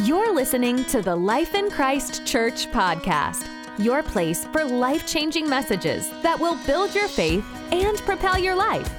[0.00, 3.48] You're listening to the Life in Christ Church podcast,
[3.78, 7.42] your place for life changing messages that will build your faith
[7.72, 8.92] and propel your life.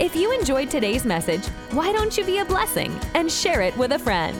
[0.00, 3.92] If you enjoyed today's message, why don't you be a blessing and share it with
[3.92, 4.38] a friend?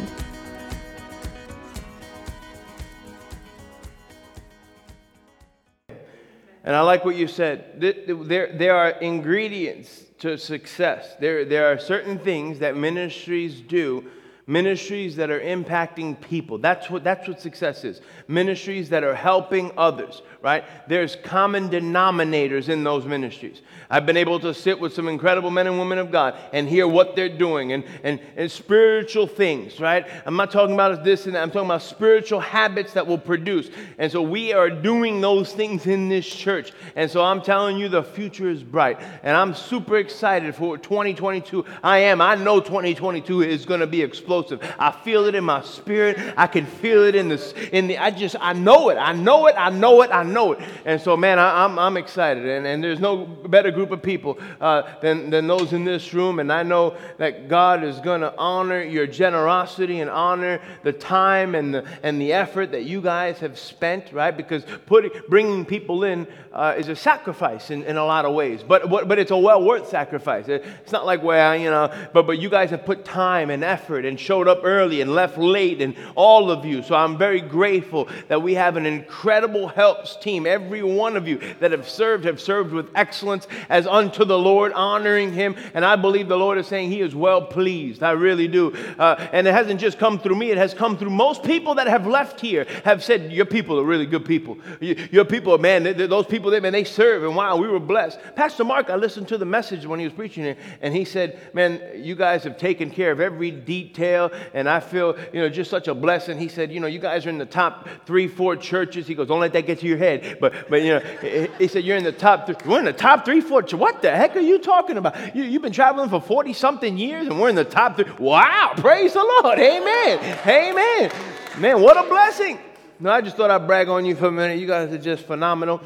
[6.64, 7.78] And I like what you said.
[7.78, 11.16] There, there are ingredients to success.
[11.20, 14.06] There, there are certain things that ministries do
[14.48, 16.56] ministries that are impacting people.
[16.56, 18.00] That's what, that's what success is.
[18.28, 20.64] Ministries that are helping others, right?
[20.88, 23.60] There's common denominators in those ministries.
[23.90, 26.88] I've been able to sit with some incredible men and women of God and hear
[26.88, 30.06] what they're doing and, and, and spiritual things, right?
[30.24, 31.42] I'm not talking about this and that.
[31.42, 33.68] I'm talking about spiritual habits that will produce.
[33.98, 36.72] And so we are doing those things in this church.
[36.96, 38.98] And so I'm telling you, the future is bright.
[39.22, 41.66] And I'm super excited for 2022.
[41.82, 42.22] I am.
[42.22, 44.37] I know 2022 is going to be explosive.
[44.78, 46.18] I feel it in my spirit.
[46.36, 48.96] I can feel it in the, in the I just, I know it.
[48.96, 49.54] I know it.
[49.56, 50.10] I know it.
[50.10, 50.60] I know it.
[50.84, 52.46] And so, man, I, am I'm, I'm excited.
[52.46, 56.38] And, and there's no better group of people uh, than, than those in this room.
[56.38, 61.54] And I know that God is going to honor your generosity and honor the time
[61.54, 64.36] and the, and the effort that you guys have spent, right?
[64.36, 68.62] Because putting, bringing people in uh, is a sacrifice in, in a lot of ways.
[68.62, 70.48] but, But, but it's a well worth sacrifice.
[70.48, 74.04] It's not like, well, you know, but, but you guys have put time and effort
[74.04, 76.82] and showed up early and left late, and all of you.
[76.82, 80.46] So I'm very grateful that we have an incredible helps team.
[80.46, 84.74] Every one of you that have served have served with excellence as unto the Lord,
[84.74, 85.56] honoring Him.
[85.72, 88.02] And I believe the Lord is saying He is well pleased.
[88.02, 88.74] I really do.
[88.98, 91.86] Uh, and it hasn't just come through me, it has come through most people that
[91.86, 94.58] have left here have said, Your people are really good people.
[94.80, 97.24] Your people, man, those people, man, they serve.
[97.24, 98.18] And wow, we were blessed.
[98.36, 101.40] Pastor Mark, I listened to the message when he was preaching it, and he said,
[101.54, 104.17] Man, you guys have taken care of every detail,
[104.52, 106.38] and I feel, you know, just such a blessing.
[106.38, 109.06] He said, You know, you guys are in the top three, four churches.
[109.06, 110.38] He goes, Don't let that get to your head.
[110.40, 112.56] But, but you know, he said, You're in the top three.
[112.66, 113.62] We're in the top three, four.
[113.62, 115.34] What the heck are you talking about?
[115.34, 118.10] You, you've been traveling for 40 something years and we're in the top three.
[118.18, 119.58] Wow, praise the Lord.
[119.58, 120.38] Amen.
[120.46, 121.12] Amen.
[121.58, 122.58] Man, what a blessing.
[123.00, 124.58] No, I just thought I'd brag on you for a minute.
[124.58, 125.80] You guys are just phenomenal.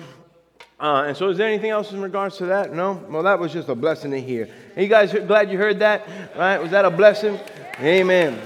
[0.82, 2.72] Uh, and so, is there anything else in regards to that?
[2.75, 2.94] No?
[3.09, 4.48] Well, that was just a blessing to hear.
[4.75, 6.09] Are you guys glad you heard that?
[6.37, 6.59] Right?
[6.59, 7.38] Was that a blessing?
[7.81, 8.38] Amen.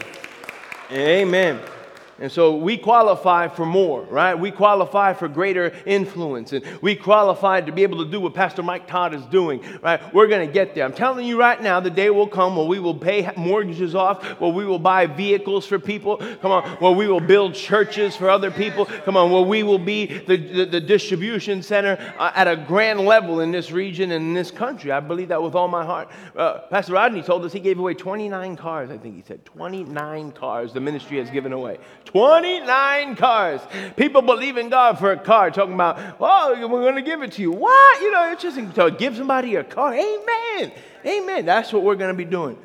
[0.91, 1.76] Amen.
[2.19, 4.35] And so we qualify for more, right?
[4.35, 8.63] We qualify for greater influence and we qualify to be able to do what Pastor
[8.63, 10.01] Mike Todd is doing, right?
[10.15, 10.85] We're going to get there.
[10.85, 14.25] I'm telling you right now, the day will come where we will pay mortgages off,
[14.41, 18.31] where we will buy vehicles for people, come on, where we will build churches for
[18.31, 22.49] other people, come on, where we will be the, the, the distribution center uh, at
[22.49, 24.91] a grand level in this region and in this country.
[24.91, 26.09] I believe that with all my heart.
[26.35, 29.45] Uh, Pastor Rodney told us he gave away 29 cars, I think he said.
[29.45, 31.79] 29 cars the ministry has given away.
[32.07, 33.61] 29 cars.
[33.97, 37.33] People believe in God for a car, talking about, oh, we're going to give it
[37.33, 37.53] to you.
[37.53, 38.01] What?
[38.01, 39.93] You know, it's just to give somebody a car.
[39.93, 40.73] Amen.
[41.05, 41.45] Amen.
[41.45, 42.59] That's what we're going to be doing.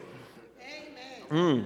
[1.29, 1.65] Amen.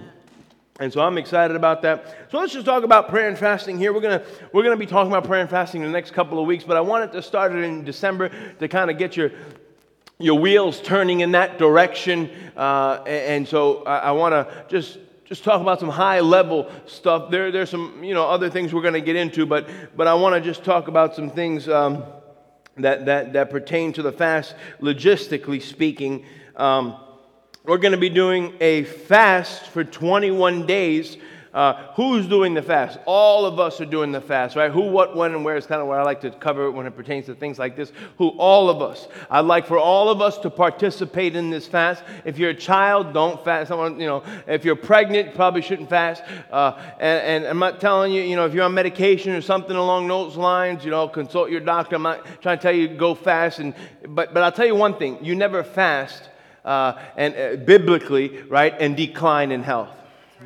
[0.78, 2.28] And so I'm excited about that.
[2.30, 3.94] So let's just talk about prayer and fasting here.
[3.94, 4.22] We're gonna
[4.52, 6.76] we're gonna be talking about prayer and fasting in the next couple of weeks, but
[6.76, 9.30] I wanted to start it in December to kind of get your
[10.18, 12.30] your wheels turning in that direction.
[12.56, 17.30] Uh, and, so I, I want to just just talk about some high level stuff.
[17.30, 20.14] There, there's some, you know, other things we're going to get into, but, but I
[20.14, 22.04] want to just talk about some things um,
[22.76, 26.24] that, that, that pertain to the fast, logistically speaking.
[26.54, 26.96] Um,
[27.64, 31.16] we're going to be doing a fast for 21 days
[31.56, 32.98] uh, who's doing the fast?
[33.06, 34.70] All of us are doing the fast, right?
[34.70, 36.94] Who, what, when, and where is kind of what I like to cover when it
[36.94, 37.92] pertains to things like this.
[38.18, 38.28] Who?
[38.36, 39.08] All of us.
[39.30, 42.04] I'd like for all of us to participate in this fast.
[42.26, 43.68] If you're a child, don't fast.
[43.68, 46.22] Someone, you know, if you're pregnant, probably shouldn't fast.
[46.52, 49.76] Uh, and, and I'm not telling you, you know, if you're on medication or something
[49.76, 51.96] along those lines, you know, consult your doctor.
[51.96, 53.60] I'm not trying to tell you go fast.
[53.60, 53.72] And,
[54.06, 56.28] but, but I'll tell you one thing: you never fast.
[56.66, 59.96] Uh, and uh, biblically, right, and decline in health.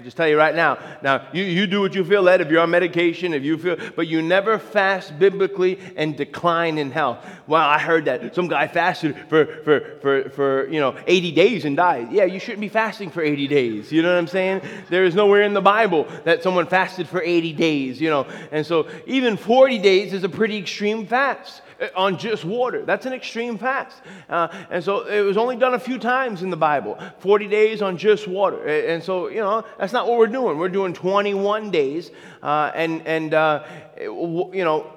[0.00, 0.78] I just tell you right now.
[1.02, 3.76] Now, you, you do what you feel led if you're on medication, if you feel,
[3.94, 7.18] but you never fast biblically and decline in health.
[7.46, 11.66] Well, I heard that some guy fasted for, for, for, for you know, 80 days
[11.66, 12.12] and died.
[12.12, 13.92] Yeah, you shouldn't be fasting for 80 days.
[13.92, 14.62] You know what I'm saying?
[14.88, 18.26] There is nowhere in the Bible that someone fasted for 80 days, you know.
[18.52, 21.60] And so even 40 days is a pretty extreme fast.
[21.80, 22.84] Uh, on just water.
[22.84, 23.96] That's an extreme fast.
[24.28, 27.80] Uh, and so it was only done a few times in the Bible 40 days
[27.80, 28.62] on just water.
[28.66, 30.58] And so, you know, that's not what we're doing.
[30.58, 32.10] We're doing 21 days.
[32.42, 33.64] Uh, and, and uh,
[33.98, 34.92] you know,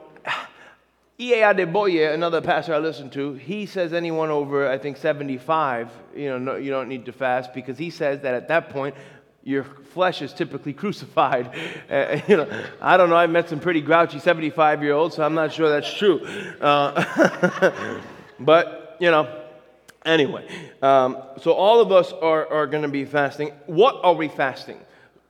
[1.20, 1.54] E.A.
[1.54, 6.38] Adeboye, another pastor I listen to, he says anyone over, I think, 75, you know,
[6.40, 8.96] no, you don't need to fast because he says that at that point,
[9.44, 11.52] your flesh is typically crucified.
[11.90, 13.16] Uh, you know, I don't know.
[13.16, 16.26] I've met some pretty grouchy 75 year olds, so I'm not sure that's true.
[16.62, 17.82] Uh,
[18.40, 19.44] but, you know,
[20.06, 20.48] anyway.
[20.82, 23.52] Um, so all of us are, are going to be fasting.
[23.66, 24.80] What are we fasting?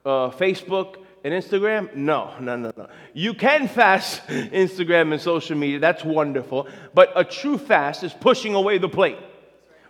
[0.06, 1.96] Uh, Facebook and Instagram?
[1.96, 2.88] No, no, no, no.
[3.14, 5.80] You can fast Instagram and social media.
[5.80, 6.68] That's wonderful.
[6.94, 9.18] But a true fast is pushing away the plate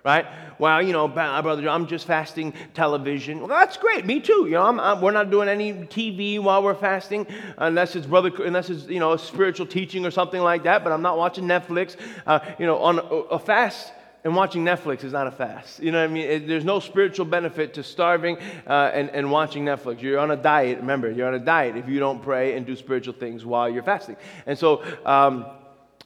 [0.04, 0.26] right?
[0.60, 3.40] Well, you know, brother, I'm just fasting television.
[3.40, 4.06] Well, that's great.
[4.06, 4.46] Me too.
[4.46, 7.26] You know, I'm, I'm, we're not doing any TV while we're fasting,
[7.58, 10.84] unless it's brother, unless it's you know a spiritual teaching or something like that.
[10.84, 11.96] But I'm not watching Netflix.
[12.26, 13.92] Uh, you know, on a, a fast
[14.24, 15.82] and watching Netflix is not a fast.
[15.82, 16.30] You know what I mean?
[16.30, 20.02] It, there's no spiritual benefit to starving uh, and, and watching Netflix.
[20.02, 20.78] You're on a diet.
[20.78, 23.84] Remember, you're on a diet if you don't pray and do spiritual things while you're
[23.84, 24.16] fasting.
[24.46, 25.46] And so um,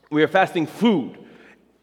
[0.09, 1.17] we are fasting food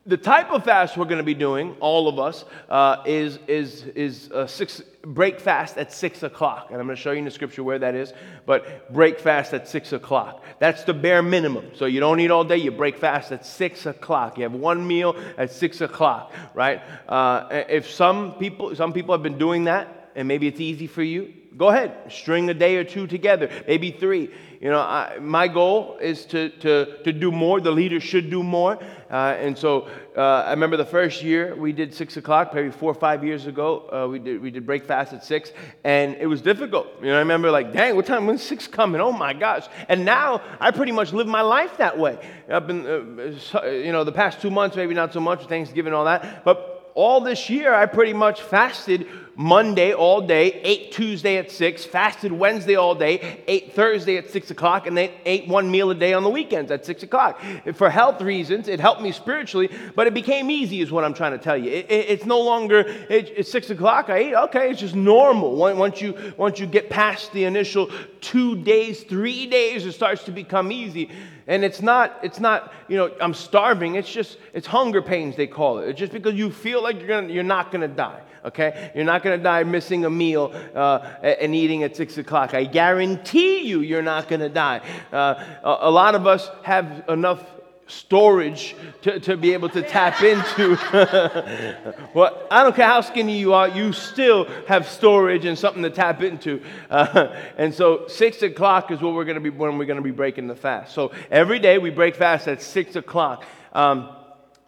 [0.06, 3.84] the type of fast we're going to be doing, all of us, uh, is, is,
[3.94, 6.66] is a six, break fast at 6 o'clock.
[6.70, 8.12] And I'm going to show you in the scripture where that is,
[8.44, 10.44] but break fast at 6 o'clock.
[10.58, 11.70] That's the bare minimum.
[11.74, 14.36] So you don't eat all day, you break fast at 6 o'clock.
[14.36, 16.82] You have one meal at 6 o'clock, right?
[17.08, 21.02] Uh, if some people, some people have been doing that, and maybe it's easy for
[21.02, 24.30] you, go ahead, string a day or two together, maybe three.
[24.60, 27.60] You know, I, my goal is to, to, to do more.
[27.60, 28.78] The leaders should do more.
[29.10, 32.90] Uh, and so uh, I remember the first year we did six o'clock, maybe four
[32.90, 33.88] or five years ago.
[33.92, 35.52] Uh, we, did, we did break fast at six,
[35.84, 36.86] and it was difficult.
[37.00, 38.26] You know, I remember like, dang, what time?
[38.26, 39.00] When's six coming?
[39.00, 39.66] Oh my gosh!
[39.88, 42.18] And now I pretty much live my life that way.
[42.48, 46.06] I've been, uh, you know, the past two months, maybe not so much, Thanksgiving, all
[46.06, 51.50] that, but all this year I pretty much fasted Monday all day, ate Tuesday at
[51.50, 55.90] 6, fasted Wednesday all day, ate Thursday at 6 o'clock, and then ate one meal
[55.90, 57.40] a day on the weekends at 6 o'clock.
[57.74, 61.32] For health reasons, it helped me spiritually, but it became easy, is what I'm trying
[61.32, 61.70] to tell you.
[61.70, 65.56] It, it, it's no longer, it, it's 6 o'clock, I ate, okay, it's just normal.
[65.56, 67.90] Once you, once you get past the initial
[68.20, 71.10] two days, three days, it starts to become easy.
[71.46, 73.96] And it's not, it's not, you know, I'm starving.
[73.96, 75.88] It's just, it's hunger pains, they call it.
[75.88, 78.92] It's just because you feel like you're, gonna, you're not going to die okay?
[78.94, 82.54] You're not going to die missing a meal uh, and eating at 6 o'clock.
[82.54, 84.80] I guarantee you, you're not going to die.
[85.12, 87.42] Uh, a, a lot of us have enough
[87.86, 90.76] storage to, to be able to tap into.
[92.14, 95.90] well, I don't care how skinny you are, you still have storage and something to
[95.90, 96.62] tap into.
[96.90, 100.02] Uh, and so six o'clock is what we're going to be when we're going to
[100.02, 100.94] be breaking the fast.
[100.94, 103.44] So every day we break fast at six o'clock.
[103.72, 104.08] Um,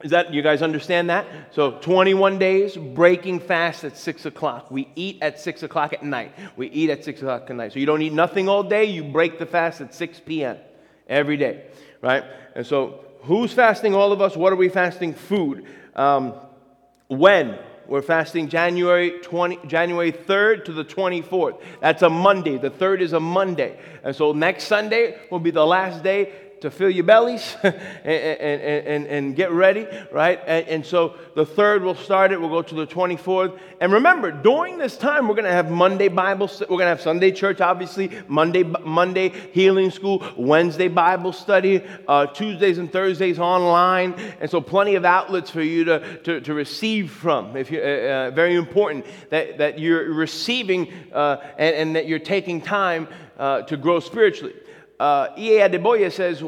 [0.03, 1.27] is that, you guys understand that?
[1.53, 4.71] So 21 days, breaking fast at 6 o'clock.
[4.71, 6.33] We eat at 6 o'clock at night.
[6.55, 7.73] We eat at 6 o'clock at night.
[7.73, 10.59] So you don't eat nothing all day, you break the fast at 6 p.m.
[11.09, 11.65] every day,
[12.03, 12.25] right?
[12.55, 13.95] And so who's fasting?
[13.95, 14.37] All of us.
[14.37, 15.15] What are we fasting?
[15.15, 15.67] Food.
[15.95, 16.35] Um,
[17.09, 17.59] when?
[17.89, 21.61] We're fasting January 20, January 3rd to the 24th.
[21.81, 22.59] That's a Monday.
[22.59, 23.79] The 3rd is a Monday.
[24.03, 27.75] And so next Sunday will be the last day to fill your bellies and,
[28.05, 30.41] and, and, and, get ready, right?
[30.47, 32.41] And, and, so the third will start it.
[32.41, 33.59] We'll go to the 24th.
[33.81, 37.03] And remember, during this time, we're going to have Monday Bible, we're going to have
[37.03, 44.15] Sunday church, obviously, Monday, Monday healing school, Wednesday Bible study, uh, Tuesdays and Thursdays online.
[44.41, 47.55] And so plenty of outlets for you to, to, to receive from.
[47.57, 52.19] If you, uh, uh, very important that, that you're receiving uh, and, and that you're
[52.19, 54.55] taking time uh, to grow spiritually
[54.99, 55.69] uh, E.A.
[55.69, 56.43] Adeboye says,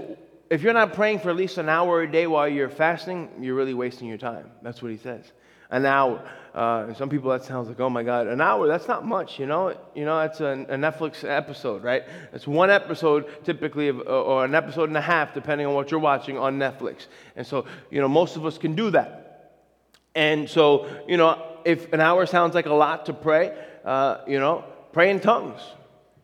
[0.50, 3.54] if you're not praying for at least an hour a day while you're fasting, you're
[3.54, 4.50] really wasting your time.
[4.62, 5.32] That's what he says.
[5.70, 6.26] An hour.
[6.54, 9.46] Uh, some people that sounds like, oh my God, an hour, that's not much, you
[9.46, 9.76] know?
[9.94, 12.04] You know, that's a, a Netflix episode, right?
[12.32, 16.00] It's one episode typically, of, or an episode and a half, depending on what you're
[16.00, 17.06] watching on Netflix.
[17.36, 19.28] And so, you know, most of us can do that.
[20.14, 24.40] And so, you know, if an hour sounds like a lot to pray, uh, you
[24.40, 25.60] know, pray in tongues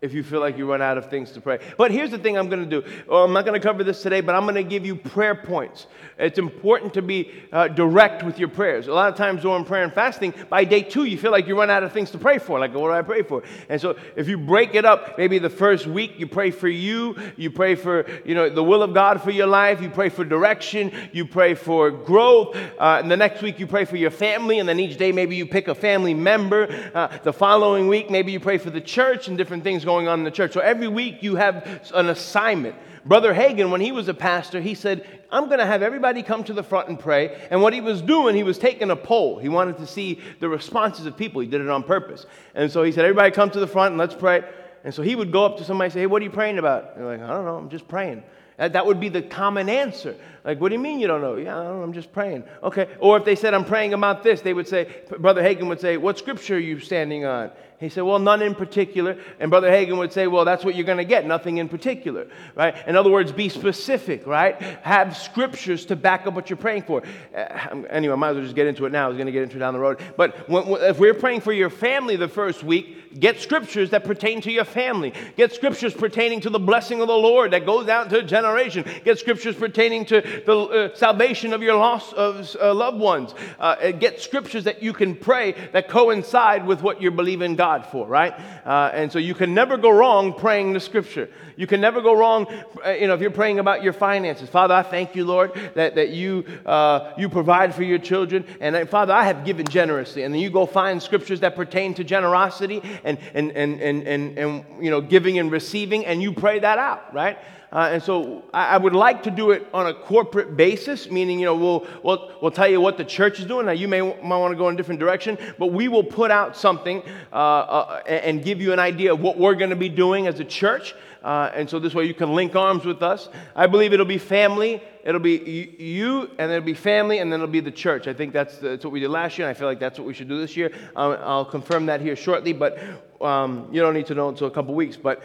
[0.05, 1.59] if you feel like you run out of things to pray.
[1.79, 2.87] But here's the thing I'm going to do.
[3.09, 5.35] Well, I'm not going to cover this today, but I'm going to give you prayer
[5.35, 5.87] points.
[6.19, 8.87] It's important to be uh, direct with your prayers.
[8.87, 11.59] A lot of times during prayer and fasting, by day two, you feel like you
[11.59, 12.59] run out of things to pray for.
[12.59, 13.43] Like, what do I pray for?
[13.71, 17.17] And so if you break it up, maybe the first week you pray for you,
[17.39, 20.23] you pray for, you know, the will of God for your life, you pray for
[20.23, 22.55] direction, you pray for growth.
[22.79, 25.35] Uh, and the next week you pray for your family, and then each day maybe
[25.35, 26.69] you pick a family member.
[26.95, 30.09] Uh, the following week, maybe you pray for the church and different things going going
[30.09, 30.53] on in the church.
[30.53, 32.75] So every week you have an assignment.
[33.07, 36.43] Brother Hagin, when he was a pastor, he said, I'm going to have everybody come
[36.45, 37.47] to the front and pray.
[37.51, 39.39] And what he was doing, he was taking a poll.
[39.39, 41.41] He wanted to see the responses of people.
[41.41, 42.27] He did it on purpose.
[42.55, 44.43] And so he said, Everybody come to the front and let's pray.
[44.83, 46.59] And so he would go up to somebody and say, Hey, what are you praying
[46.59, 46.95] about?
[46.95, 48.25] And they're like, I don't know, I'm just praying.
[48.57, 50.15] That would be the common answer.
[50.45, 51.37] Like, what do you mean you don't know?
[51.37, 52.45] Yeah, I am just praying.
[52.63, 52.89] Okay.
[53.01, 55.97] Or if they said, I'm praying about this, they would say, Brother Hagin would say,
[55.97, 57.51] What scripture are you standing on?
[57.81, 59.19] He said, Well, none in particular.
[59.41, 62.27] And Brother Hagin would say, Well, that's what you're going to get, nothing in particular,
[62.55, 62.77] right?
[62.87, 64.61] In other words, be specific, right?
[64.83, 67.03] Have scriptures to back up what you're praying for.
[67.37, 69.07] Uh, anyway, I might as well just get into it now.
[69.07, 70.01] I was going to get into it down the road.
[70.17, 74.41] But when, if we're praying for your family the first week, get scriptures that pertain
[74.43, 75.13] to your family.
[75.37, 78.85] Get scriptures pertaining to the blessing of the Lord that goes down to a generation.
[79.05, 83.35] Get scriptures pertaining to the uh, salvation of your lost of, uh, loved ones.
[83.59, 88.07] Uh, get scriptures that you can pray that coincide with what you're believing God for,
[88.07, 88.35] right?
[88.65, 91.29] Uh, and so you can never go wrong praying the scripture.
[91.57, 92.47] You can never go wrong,
[92.85, 94.49] uh, you know, if you're praying about your finances.
[94.49, 98.45] Father, I thank you, Lord, that, that you, uh, you provide for your children.
[98.61, 100.25] And uh, Father, I have given generously.
[100.25, 104.39] And then you go find scriptures that pertain to generosity and, and, and, and, and,
[104.39, 107.39] and you know, giving and receiving, and you pray that out, right?
[107.75, 111.41] Uh, and so I, I, would like to do it on a corporate basis, meaning,
[111.41, 113.67] you know, we'll, we'll, we'll tell you what the church is doing.
[113.67, 116.31] Now, you may might want to go in a different direction, but we will put
[116.31, 119.89] out something uh, uh, and give you an idea of what we're going to be
[119.89, 120.95] doing as a church.
[121.25, 123.31] Uh, and so this way you can link arms with us.
[123.57, 127.51] I believe it'll be family, it'll be you, and it'll be family, and then it'll
[127.51, 128.07] be the church.
[128.07, 130.07] I think that's, that's what we did last year, and I feel like that's what
[130.07, 130.71] we should do this year.
[130.95, 132.79] Um, I'll confirm that here shortly, but
[133.23, 134.99] um, you don't need to know until a couple weeks.
[134.99, 135.23] But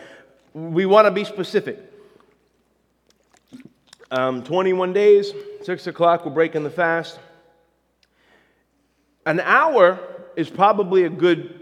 [0.54, 1.78] we want to be specific.
[4.10, 7.20] Um, 21 days, 6 o'clock, we're breaking the fast.
[9.26, 10.00] An hour
[10.38, 11.59] is probably a good,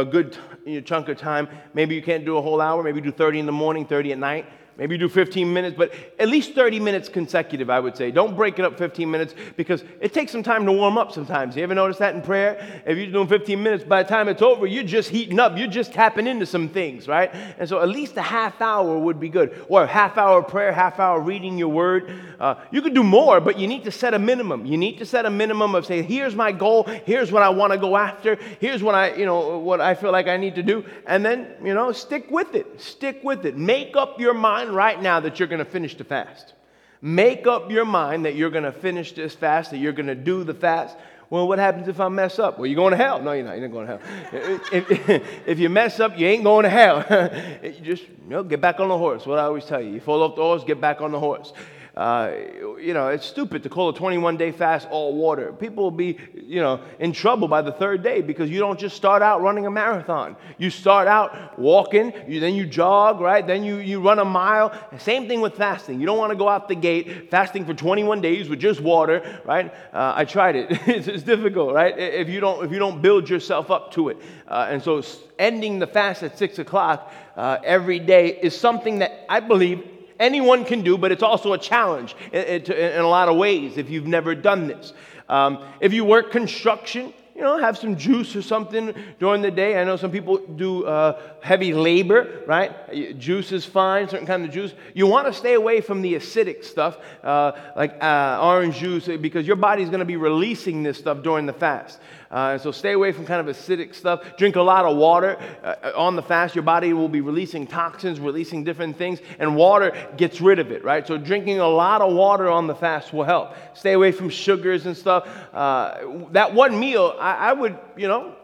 [0.00, 0.36] a good
[0.84, 1.48] chunk of time.
[1.74, 4.18] Maybe you can't do a whole hour, maybe do 30 in the morning, 30 at
[4.18, 4.46] night.
[4.78, 8.10] Maybe do 15 minutes, but at least 30 minutes consecutive, I would say.
[8.10, 11.56] Don't break it up 15 minutes because it takes some time to warm up sometimes.
[11.56, 12.82] You ever notice that in prayer?
[12.84, 15.56] If you're doing 15 minutes, by the time it's over, you're just heating up.
[15.56, 17.34] You're just tapping into some things, right?
[17.58, 19.64] And so at least a half hour would be good.
[19.68, 22.12] Or a half hour prayer, half hour reading your word.
[22.38, 24.66] Uh, you could do more, but you need to set a minimum.
[24.66, 27.72] You need to set a minimum of say, here's my goal, here's what I want
[27.72, 30.62] to go after, here's what I, you know, what I feel like I need to
[30.62, 30.84] do.
[31.06, 32.78] And then, you know, stick with it.
[32.78, 33.56] Stick with it.
[33.56, 36.54] Make up your mind mind right now that you're going to finish the fast.
[37.02, 40.14] Make up your mind that you're going to finish this fast, that you're going to
[40.14, 40.96] do the fast.
[41.28, 42.58] Well, what happens if I mess up?
[42.58, 43.20] Well, you're going to hell.
[43.20, 43.58] No, you're not.
[43.58, 44.60] You're not going to hell.
[44.72, 47.04] if, if, you mess up, you ain't going to hell.
[47.62, 49.26] you just you know, get back on the horse.
[49.26, 49.90] What I always tell you.
[49.90, 51.52] You fall off the horse, get back on the horse.
[51.96, 52.30] Uh,
[52.78, 55.50] you know, it's stupid to call a 21 day fast all water.
[55.54, 58.94] People will be, you know, in trouble by the third day because you don't just
[58.94, 60.36] start out running a marathon.
[60.58, 63.46] You start out walking, you, then you jog, right?
[63.46, 64.78] Then you, you run a mile.
[64.98, 65.98] Same thing with fasting.
[65.98, 69.40] You don't want to go out the gate fasting for 21 days with just water,
[69.46, 69.72] right?
[69.94, 70.66] Uh, I tried it.
[70.86, 71.98] it's, it's, difficult, right?
[71.98, 74.18] If you don't, if you don't build yourself up to it.
[74.46, 75.02] Uh, and so
[75.38, 80.64] ending the fast at 6 o'clock uh, every day is something that I believe anyone
[80.64, 84.06] can do, but it's also a challenge in, in, a lot of ways if you've
[84.06, 84.92] never done this.
[85.28, 89.78] Um, if you work construction, you know, have some juice or something during the day.
[89.78, 93.18] I know some people do uh, heavy labor, right?
[93.18, 94.72] Juice is fine, certain kind of juice.
[94.94, 99.46] You want to stay away from the acidic stuff, uh, like uh, orange juice, because
[99.46, 101.98] your body's going to be releasing this stuff during the fast.
[102.30, 104.36] Uh, so stay away from kind of acidic stuff.
[104.36, 105.38] Drink a lot of water.
[105.62, 109.92] Uh, on the fast, your body will be releasing toxins, releasing different things, and water
[110.16, 111.06] gets rid of it, right?
[111.06, 113.54] So drinking a lot of water on the fast will help.
[113.74, 115.28] Stay away from sugars and stuff.
[115.54, 118.34] Uh, that one meal, I, I, would, you know,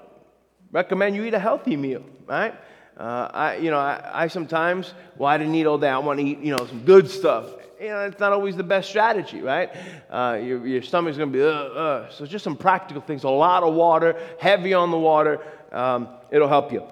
[0.71, 2.55] recommend you eat a healthy meal, right?
[2.97, 5.89] Uh, I, you know, I, I sometimes, well, I didn't eat all day.
[5.89, 7.47] I want to eat, you know, some good stuff
[7.83, 9.71] you know, it's not always the best strategy, right?
[10.09, 12.11] Uh, your, your stomach's going to be, uh, uh.
[12.11, 13.25] So just some practical things.
[13.25, 15.41] A lot of water, heavy on the water.
[15.73, 16.87] Um, it'll help you.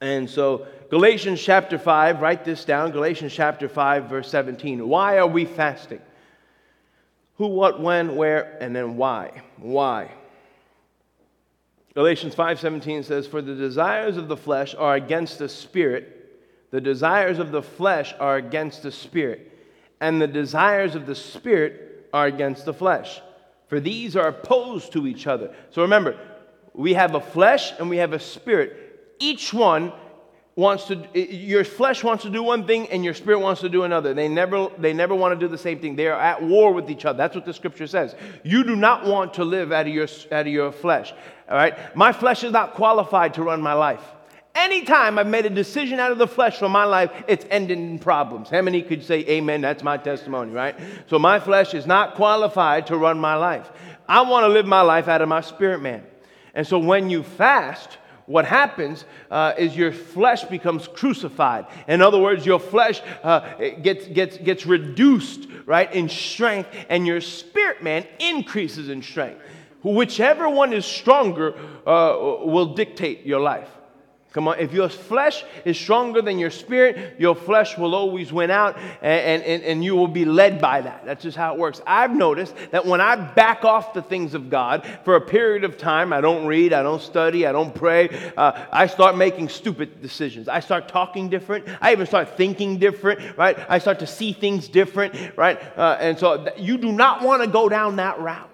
[0.00, 2.90] And so, Galatians chapter 5, write this down.
[2.90, 4.86] Galatians chapter 5, verse 17.
[4.86, 6.00] Why are we fasting?
[7.36, 9.42] Who, what, when, where, and then why?
[9.58, 10.10] Why?
[11.94, 16.14] Galatians 5:17 says, "For the desires of the flesh are against the spirit,
[16.70, 19.52] the desires of the flesh are against the spirit,
[20.00, 23.20] and the desires of the Spirit are against the flesh.
[23.68, 25.54] For these are opposed to each other.
[25.70, 26.16] So remember,
[26.74, 28.76] we have a flesh and we have a spirit.
[29.18, 29.92] Each one
[30.56, 33.82] wants to your flesh wants to do one thing and your spirit wants to do
[33.82, 36.72] another they never they never want to do the same thing they are at war
[36.72, 39.86] with each other that's what the scripture says you do not want to live out
[39.86, 41.12] of your out of your flesh
[41.48, 44.14] all right my flesh is not qualified to run my life
[44.54, 47.98] Anytime I've made a decision out of the flesh for my life, it's ended in
[47.98, 48.48] problems.
[48.48, 49.60] How many could say, Amen?
[49.60, 50.76] That's my testimony, right?
[51.08, 53.68] So my flesh is not qualified to run my life.
[54.08, 56.04] I want to live my life out of my spirit man.
[56.54, 61.66] And so when you fast, what happens uh, is your flesh becomes crucified.
[61.88, 67.20] In other words, your flesh uh, gets, gets, gets reduced, right, in strength, and your
[67.20, 69.40] spirit man increases in strength.
[69.82, 71.54] Whichever one is stronger
[71.86, 73.68] uh, will dictate your life.
[74.34, 78.50] Come on, if your flesh is stronger than your spirit, your flesh will always win
[78.50, 81.04] out and, and, and you will be led by that.
[81.04, 81.80] That's just how it works.
[81.86, 85.78] I've noticed that when I back off the things of God for a period of
[85.78, 90.02] time, I don't read, I don't study, I don't pray, uh, I start making stupid
[90.02, 90.48] decisions.
[90.48, 91.68] I start talking different.
[91.80, 93.56] I even start thinking different, right?
[93.68, 95.62] I start to see things different, right?
[95.78, 98.50] Uh, and so you do not want to go down that route.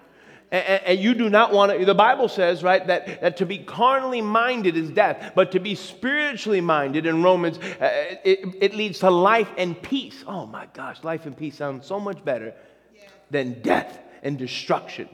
[0.51, 3.59] And, and, you do not want to, the Bible says, right, that, that to be
[3.59, 8.99] carnally minded is death, but to be spiritually minded in Romans, uh, it, it, leads
[8.99, 10.25] to life and peace.
[10.27, 12.53] Oh my gosh, life and peace sounds so much better
[12.93, 13.03] yeah.
[13.29, 15.07] than death and destruction,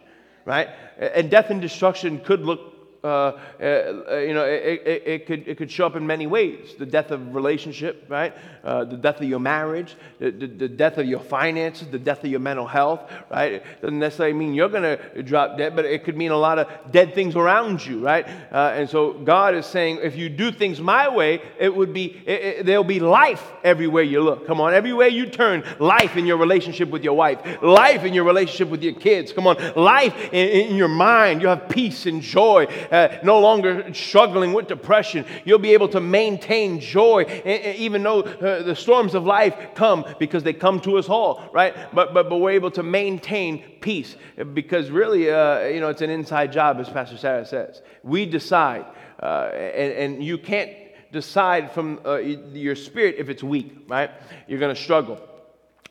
[0.46, 0.70] right?
[0.98, 5.58] And death and destruction could look uh, uh, you know, it, it, it, could, it
[5.58, 6.76] could show up in many ways.
[6.78, 8.34] The death of relationship, right?
[8.64, 12.24] Uh, the death of your marriage, the, the, the, death of your finances, the death
[12.24, 13.54] of your mental health, right?
[13.54, 16.60] It doesn't necessarily mean you're going to drop dead, but it could mean a lot
[16.60, 18.28] of dead things around you, right?
[18.52, 22.22] Uh, and so God is saying, if you do things my way, it would be,
[22.64, 24.48] there'll be life everywhere you look.
[24.48, 28.24] Come on, everywhere you turn, life in your relationship with your wife, life in your
[28.24, 29.32] relationship with your kids.
[29.32, 31.42] Come on, life in, in your mind.
[31.42, 35.26] You have peace and joy uh, no longer struggling with depression.
[35.46, 37.24] You'll be able to maintain joy,
[37.78, 41.76] even though uh, the storms of life come because they come to us all, right?
[41.94, 44.16] But, but, but we're able to maintain peace
[44.54, 47.82] because really, uh, you know, it's an inside job, as Pastor Sarah says.
[48.04, 48.86] We decide,
[49.22, 50.72] uh, and, and you can't
[51.12, 54.12] decide from uh, your spirit if it's weak, right?
[54.48, 55.20] You're going to struggle.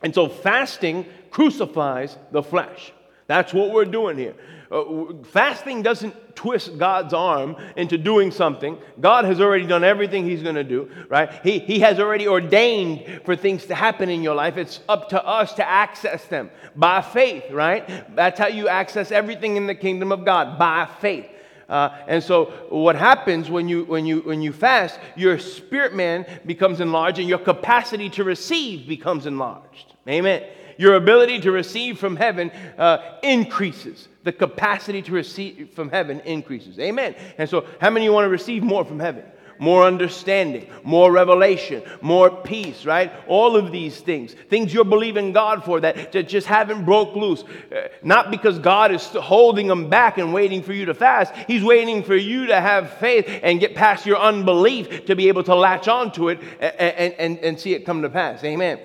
[0.03, 2.93] And so fasting crucifies the flesh.
[3.27, 4.35] That's what we're doing here.
[4.71, 8.79] Uh, fasting doesn't twist God's arm into doing something.
[9.01, 11.33] God has already done everything He's going to do, right?
[11.43, 14.57] He, he has already ordained for things to happen in your life.
[14.57, 18.15] It's up to us to access them by faith, right?
[18.15, 21.27] That's how you access everything in the kingdom of God by faith.
[21.69, 26.25] Uh, and so what happens when you when you when you fast your spirit man
[26.47, 30.45] becomes enlarged and your capacity to receive becomes enlarged amen
[30.79, 34.09] your ability to receive from heaven uh, increases.
[34.27, 36.81] The capacity to receive from heaven increases.
[36.81, 37.15] Amen.
[37.39, 39.23] And so, how many you want to receive more from heaven?
[39.59, 43.13] more understanding, more revelation, more peace, right?
[43.27, 47.43] All of these things, things you're believing God for that, that just haven't broke loose.
[47.43, 51.35] Uh, not because God is holding them back and waiting for you to fast.
[51.47, 55.45] He's waiting for you to have faith and get past your unbelief to be able
[55.45, 58.45] to latch onto it and, and, and see it come to pass.
[58.45, 58.79] Amen.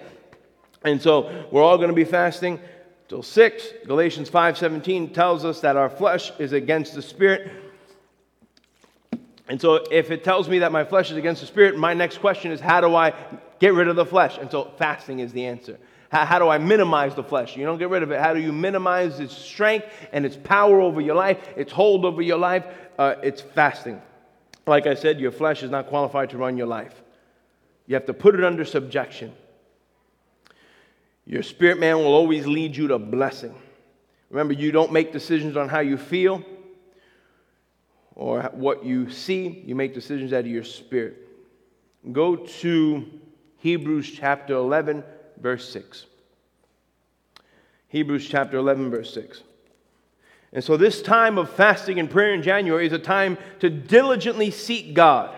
[0.83, 2.59] And so we're all going to be fasting
[3.11, 3.73] till 6.
[3.85, 7.51] Galatians 5:17 tells us that our flesh is against the spirit.
[9.49, 12.19] And so if it tells me that my flesh is against the spirit, my next
[12.19, 13.13] question is how do I
[13.59, 14.37] get rid of the flesh?
[14.37, 15.77] And so fasting is the answer.
[16.09, 17.57] How, how do I minimize the flesh?
[17.57, 18.19] You don't get rid of it.
[18.21, 22.21] How do you minimize its strength and its power over your life, its hold over
[22.21, 22.63] your life?
[22.97, 24.01] Uh, it's fasting.
[24.65, 27.01] Like I said, your flesh is not qualified to run your life.
[27.87, 29.33] You have to put it under subjection.
[31.25, 33.55] Your spirit man will always lead you to blessing.
[34.29, 36.43] Remember, you don't make decisions on how you feel
[38.15, 41.17] or what you see, you make decisions out of your spirit.
[42.11, 43.05] Go to
[43.57, 45.03] Hebrews chapter 11,
[45.37, 46.05] verse 6.
[47.87, 49.43] Hebrews chapter 11, verse 6.
[50.53, 54.51] And so, this time of fasting and prayer in January is a time to diligently
[54.51, 55.37] seek God.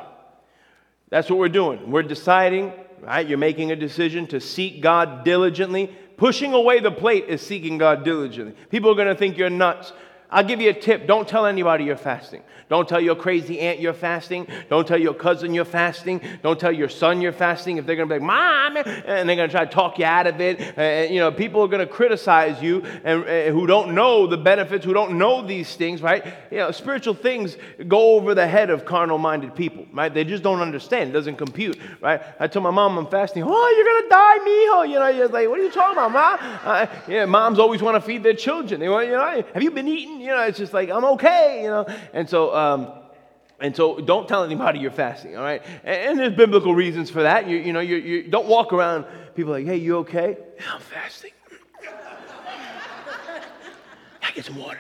[1.09, 1.91] That's what we're doing.
[1.91, 3.27] We're deciding right?
[3.27, 5.95] You're making a decision to seek God diligently.
[6.17, 8.55] Pushing away the plate is seeking God diligently.
[8.69, 9.91] People are going to think you're nuts.
[10.33, 11.05] I'll give you a tip.
[11.05, 12.41] Don't tell anybody you're fasting.
[12.69, 14.47] Don't tell your crazy aunt you're fasting.
[14.67, 16.21] Don't tell your cousin you're fasting.
[16.41, 17.77] Don't tell your son you're fasting.
[17.77, 20.05] If they're going to be like, Mom, and they're going to try to talk you
[20.05, 20.59] out of it.
[20.75, 24.37] And, you know, people are going to criticize you and, and who don't know the
[24.37, 26.25] benefits, who don't know these things, right?
[26.49, 30.11] You know, spiritual things go over the head of carnal minded people, right?
[30.11, 31.11] They just don't understand.
[31.11, 32.21] It doesn't compute, right?
[32.39, 33.43] I told my mom I'm fasting.
[33.45, 34.89] Oh, you're going to die, mijo.
[34.89, 36.59] You know, you're like, what are you talking about, mom?
[36.63, 38.79] Uh, yeah, moms always want to feed their children.
[38.79, 40.22] They want, you know, have you been eating?
[40.23, 41.85] You know, it's just like, I'm okay, you know.
[42.13, 42.93] And so, um,
[43.59, 45.61] and so don't tell anybody you're fasting, all right?
[45.83, 47.45] And, and there's biblical reasons for that.
[47.45, 49.05] You, you know, you, you don't walk around,
[49.35, 50.37] people like, hey, you okay?
[50.59, 51.31] Yeah, I'm fasting.
[54.21, 54.79] I get some water.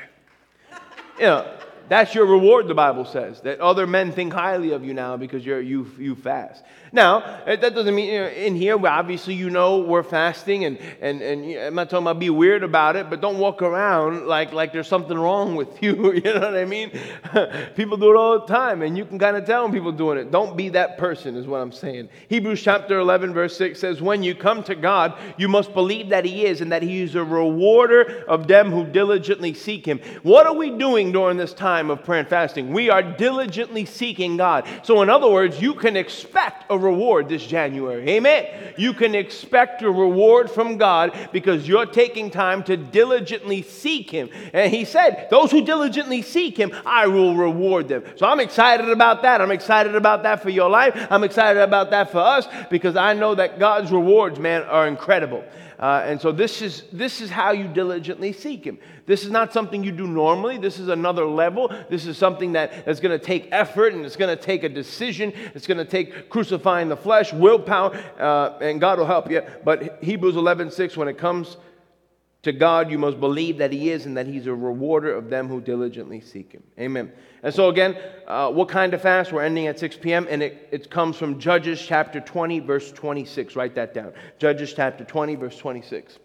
[1.19, 1.57] You know,
[1.89, 5.45] that's your reward, the Bible says, that other men think highly of you now because
[5.45, 6.63] you're, you, you fast.
[6.93, 10.77] Now, uh, that doesn't mean you know, in here, obviously, you know we're fasting, and,
[11.01, 14.53] and, and I'm not talking about be weird about it, but don't walk around like,
[14.53, 16.13] like there's something wrong with you.
[16.13, 16.91] You know what I mean?
[17.75, 19.97] people do it all the time, and you can kind of tell when people are
[19.97, 20.29] doing it.
[20.29, 22.09] Don't be that person, is what I'm saying.
[22.29, 26.25] Hebrews chapter 11, verse 6 says, When you come to God, you must believe that
[26.25, 29.99] He is, and that He is a rewarder of them who diligently seek Him.
[30.21, 32.71] What are we doing during this time of prayer and fasting?
[32.71, 34.67] We are diligently seeking God.
[34.83, 38.07] So, in other words, you can expect a reward this January.
[38.09, 38.73] Amen.
[38.77, 44.29] You can expect a reward from God because you're taking time to diligently seek Him.
[44.53, 48.03] And He said, Those who diligently seek Him, I will reward them.
[48.15, 49.41] So I'm excited about that.
[49.41, 50.95] I'm excited about that for your life.
[51.09, 55.43] I'm excited about that for us because I know that God's rewards, man, are incredible.
[55.83, 58.79] Uh, and so this is, this is how you diligently seek Him.
[59.05, 60.57] This is not something you do normally.
[60.57, 61.69] This is another level.
[61.89, 64.69] This is something that is going to take effort and it's going to take a
[64.69, 65.33] decision.
[65.53, 69.41] It's going to take crucifying the flesh, willpower, uh, and God will help you.
[69.65, 71.57] But Hebrews 11 6, when it comes
[72.43, 75.47] to God, you must believe that He is and that He's a rewarder of them
[75.47, 76.63] who diligently seek Him.
[76.77, 77.11] Amen.
[77.41, 79.31] And so, again, uh, what kind of fast?
[79.31, 83.55] We're ending at 6 p.m., and it, it comes from Judges chapter 20, verse 26.
[83.55, 84.13] Write that down.
[84.39, 86.19] Judges chapter 20, verse 26.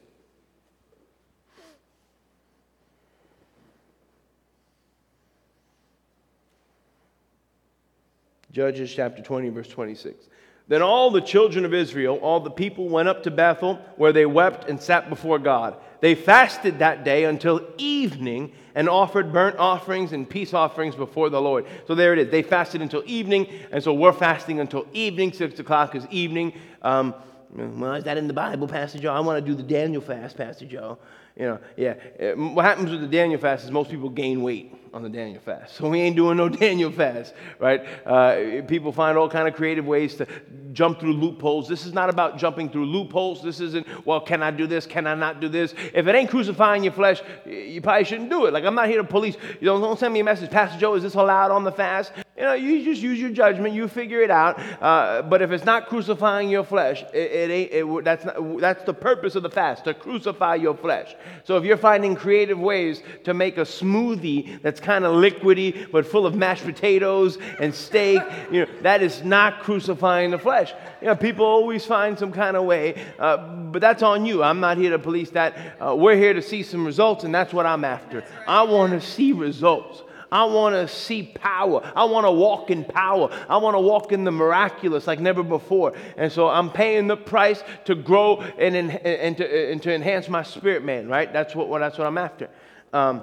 [8.51, 10.29] Judges chapter 20, verse 26.
[10.69, 14.27] Then all the children of Israel, all the people went up to Bethel, where they
[14.27, 15.77] wept and sat before God.
[16.01, 21.41] They fasted that day until evening and offered burnt offerings and peace offerings before the
[21.41, 21.67] Lord.
[21.87, 22.31] So there it is.
[22.31, 25.33] They fasted until evening, and so we're fasting until evening.
[25.33, 26.53] Six o'clock is evening.
[26.83, 27.15] Um,
[27.51, 29.13] well, is that in the Bible, Pastor Joe?
[29.13, 30.99] I want to do the Daniel fast, Pastor Joe.
[31.39, 31.95] You know, yeah.
[32.35, 35.75] What happens with the Daniel fast is most people gain weight on the Daniel fast.
[35.79, 37.85] So we ain't doing no Daniel fast, right?
[38.05, 40.27] Uh, people find all kind of creative ways to
[40.73, 41.69] jump through loopholes.
[41.69, 43.43] This is not about jumping through loopholes.
[43.43, 44.87] This isn't, well, can I do this?
[44.87, 45.75] Can I not do this?
[45.95, 48.53] If it ain't crucifying your flesh, you probably shouldn't do it.
[48.53, 49.37] Like I'm not here to police.
[49.61, 50.95] You don't, don't send me a message, Pastor Joe.
[50.95, 52.13] Is this allowed on the fast?
[52.39, 53.75] You know, you just use your judgment.
[53.75, 54.61] You figure it out.
[54.81, 57.73] Uh, but if it's not crucifying your flesh, it, it ain't.
[57.73, 61.17] It, that's not, that's the purpose of the fast to crucify your flesh.
[61.43, 66.07] So if you're finding creative ways to make a smoothie that's kind of liquidy but
[66.07, 68.23] full of mashed potatoes and steak,
[68.53, 70.73] you know, that is not crucifying the flesh.
[71.01, 74.45] You know, people always find some kind of way, uh, but that's on you.
[74.45, 75.57] I'm not here to police that.
[75.81, 78.23] Uh, we're here to see some results, and that's what I'm after.
[78.47, 80.03] I want to see results.
[80.31, 81.91] I want to see power.
[81.97, 83.31] I want to walk in power.
[83.49, 85.95] I want to walk in the miraculous like never before.
[86.17, 90.43] And so I'm paying the price to grow and, and, to, and to enhance my
[90.43, 91.33] spirit, man, right?
[91.33, 92.51] That's what, that's what I'm after.
[92.93, 93.23] Um,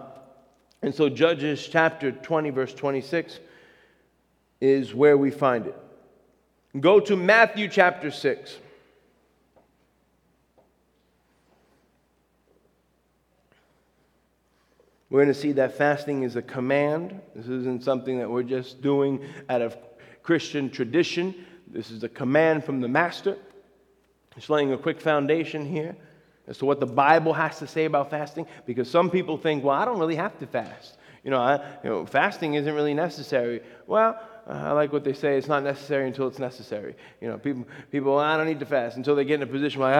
[0.81, 3.39] and so Judges chapter 20, verse 26
[4.61, 5.75] is where we find it.
[6.79, 8.57] Go to Matthew chapter 6.
[15.15, 17.21] We're going to see that fasting is a command.
[17.33, 19.77] This isn't something that we're just doing out of
[20.23, 21.33] Christian tradition.
[21.71, 23.37] This is a command from the Master.
[24.35, 25.95] Just laying a quick foundation here
[26.47, 29.77] as to what the Bible has to say about fasting, because some people think, well,
[29.77, 30.97] I don't really have to fast.
[31.23, 33.61] You know, I, you know fasting isn't really necessary.
[33.87, 35.37] Well, I like what they say.
[35.37, 36.95] It's not necessary until it's necessary.
[37.19, 39.81] You know, people, people, I don't need to fast until they get in a position
[39.81, 39.95] like.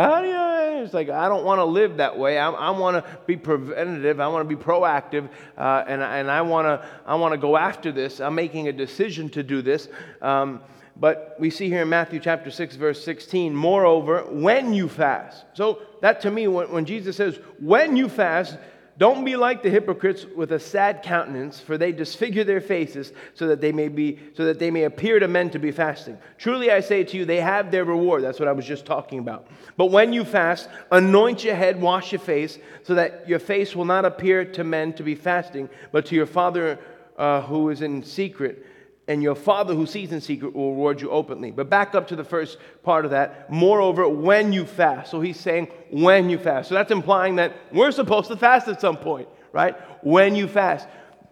[0.84, 2.38] It's like I don't want to live that way.
[2.38, 4.20] I, I want to be preventative.
[4.20, 7.58] I want to be proactive, uh, and and I want to I want to go
[7.58, 8.20] after this.
[8.20, 9.88] I'm making a decision to do this.
[10.22, 10.62] Um,
[10.98, 15.44] but we see here in Matthew chapter 6, verse 16, moreover, when you fast.
[15.54, 18.58] So that to me, when, when Jesus says, when you fast,
[18.98, 23.48] don't be like the hypocrites with a sad countenance, for they disfigure their faces so
[23.48, 26.18] that they may be so that they may appear to men to be fasting.
[26.38, 28.24] Truly I say to you, they have their reward.
[28.24, 29.48] That's what I was just talking about.
[29.76, 33.86] But when you fast, anoint your head, wash your face, so that your face will
[33.86, 36.80] not appear to men to be fasting, but to your Father
[37.18, 38.66] uh, who is in secret
[39.08, 41.52] and your Father who sees in secret will reward you openly.
[41.52, 43.52] But back up to the first part of that.
[43.52, 45.12] Moreover, when you fast.
[45.12, 46.70] So he's saying, when you fast.
[46.70, 49.76] So that's implying that we're supposed to fast at some point, right?
[50.04, 50.88] When you fast.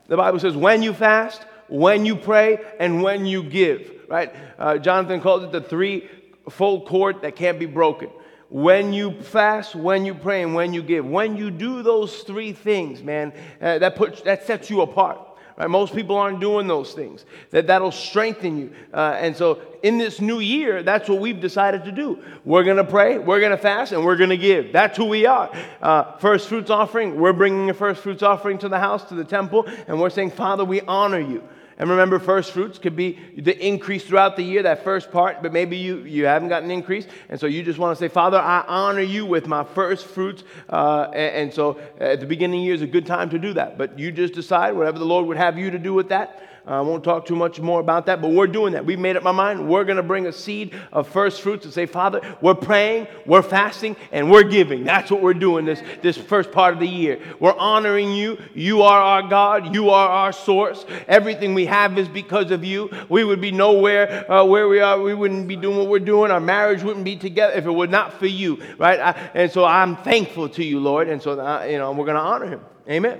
[0.07, 4.35] The Bible says, when you fast, when you pray, and when you give, right?
[4.59, 6.09] Uh, Jonathan calls it the three
[6.49, 8.09] fold cord that can't be broken.
[8.49, 11.05] When you fast, when you pray, and when you give.
[11.05, 15.19] When you do those three things, man, uh, that, puts, that sets you apart.
[15.57, 15.69] Right?
[15.69, 17.25] Most people aren't doing those things.
[17.51, 18.73] That, that'll strengthen you.
[18.93, 22.23] Uh, and so in this new year, that's what we've decided to do.
[22.45, 24.71] We're going to pray, we're going to fast, and we're going to give.
[24.71, 25.51] That's who we are.
[25.81, 29.25] Uh, first fruits offering, we're bringing a first fruits offering to the house, to the
[29.25, 31.43] temple, and we're saying, Father, we honor you.
[31.83, 35.51] And remember, first fruits could be the increase throughout the year, that first part, but
[35.51, 37.07] maybe you, you haven't gotten an increase.
[37.27, 40.45] And so you just want to say, Father, I honor you with my first fruits.
[40.69, 43.37] Uh, and, and, so at the beginning of the year is a good time to
[43.37, 43.77] do that.
[43.77, 46.52] But you just decide whatever the Lord would have you to do with that.
[46.65, 48.85] I won't talk too much more about that, but we're doing that.
[48.85, 49.67] We've made up my mind.
[49.67, 53.41] We're going to bring a seed of first fruits and say, Father, we're praying, we're
[53.41, 54.85] fasting, and we're giving.
[54.85, 57.19] That's what we're doing this, this first part of the year.
[57.41, 58.37] We're honoring you.
[58.53, 59.75] You are our God.
[59.75, 60.85] You are our source.
[61.09, 62.89] Everything we have is because of you.
[63.09, 65.01] We would be nowhere uh, where we are.
[65.01, 66.31] We wouldn't be doing what we're doing.
[66.31, 69.01] Our marriage wouldn't be together if it were not for you, right?
[69.01, 71.09] I, and so I'm thankful to you, Lord.
[71.09, 72.61] And so, uh, you know, we're going to honor him.
[72.89, 73.19] Amen.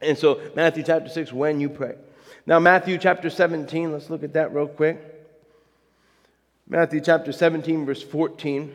[0.00, 1.96] And so, Matthew chapter 6, when you pray.
[2.48, 5.02] Now, Matthew chapter 17, let's look at that real quick.
[6.68, 8.74] Matthew chapter 17, verse 14.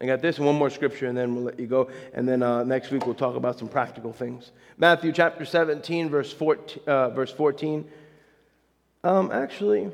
[0.00, 1.90] I got this and one more scripture, and then we'll let you go.
[2.14, 4.52] And then uh, next week we'll talk about some practical things.
[4.78, 6.82] Matthew chapter 17, verse 14.
[6.86, 7.86] Uh, verse 14.
[9.04, 9.90] Um, actually,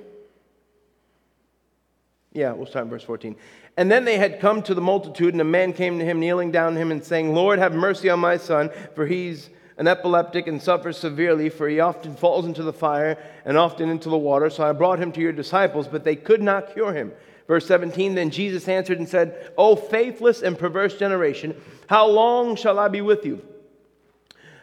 [2.32, 3.34] yeah, we'll start in verse 14.
[3.76, 6.52] And then they had come to the multitude, and a man came to him, kneeling
[6.52, 10.46] down to him, and saying, Lord, have mercy on my son, for he's an epileptic
[10.46, 14.48] and suffers severely, for he often falls into the fire and often into the water.
[14.48, 17.12] So I brought him to your disciples, but they could not cure him.
[17.46, 22.78] Verse 17 Then Jesus answered and said, O faithless and perverse generation, how long shall
[22.78, 23.44] I be with you?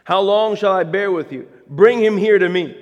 [0.04, 1.48] How long shall I bear with you?
[1.68, 2.78] Bring him here to me.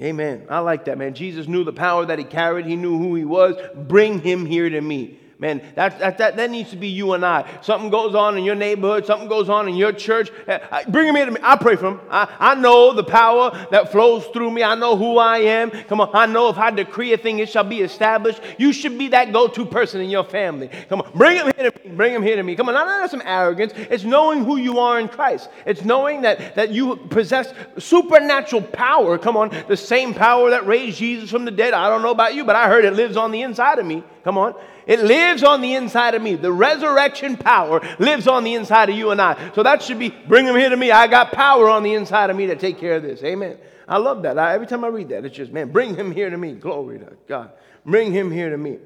[0.00, 0.46] Amen.
[0.50, 1.14] I like that, man.
[1.14, 3.56] Jesus knew the power that he carried, he knew who he was.
[3.74, 5.18] Bring him here to me.
[5.38, 7.60] Man, that, that, that, that needs to be you and I.
[7.60, 10.30] Something goes on in your neighborhood, something goes on in your church.
[10.46, 11.40] Eh, bring him here to me.
[11.42, 12.00] I pray for him.
[12.08, 14.62] I, I know the power that flows through me.
[14.62, 15.70] I know who I am.
[15.70, 18.40] Come on, I know if I decree a thing, it shall be established.
[18.56, 20.70] You should be that go to person in your family.
[20.88, 21.94] Come on, bring him here to me.
[21.94, 22.56] Bring him here to me.
[22.56, 23.74] Come on, not, not some arrogance.
[23.76, 25.50] It's knowing who you are in Christ.
[25.66, 29.18] It's knowing that, that you possess supernatural power.
[29.18, 31.74] Come on, the same power that raised Jesus from the dead.
[31.74, 34.02] I don't know about you, but I heard it lives on the inside of me.
[34.24, 34.54] Come on.
[34.86, 36.36] It lives on the inside of me.
[36.36, 39.52] The resurrection power lives on the inside of you and I.
[39.54, 40.92] So that should be bring them here to me.
[40.92, 43.22] I got power on the inside of me to take care of this.
[43.24, 43.58] Amen.
[43.88, 44.38] I love that.
[44.38, 46.52] I, every time I read that, it's just, man, bring him here to me.
[46.52, 47.52] Glory to God.
[47.84, 48.78] Bring him here to me.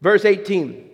[0.00, 0.90] Verse 18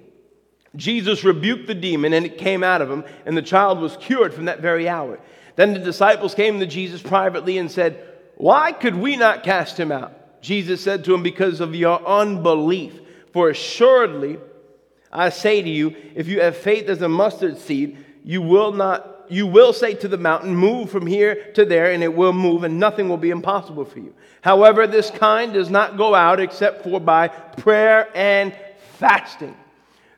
[0.77, 4.35] Jesus rebuked the demon, and it came out of him, and the child was cured
[4.35, 5.19] from that very hour.
[5.57, 9.91] Then the disciples came to Jesus privately and said, Why could we not cast him
[9.91, 10.41] out?
[10.41, 13.01] Jesus said to him, Because of your unbelief.
[13.39, 14.37] For assuredly,
[15.13, 19.27] I say to you, if you have faith as a mustard seed, you will not
[19.29, 22.65] you will say to the mountain, Move from here to there, and it will move,
[22.65, 24.13] and nothing will be impossible for you.
[24.41, 28.53] However, this kind does not go out except for by prayer and
[28.99, 29.57] fasting.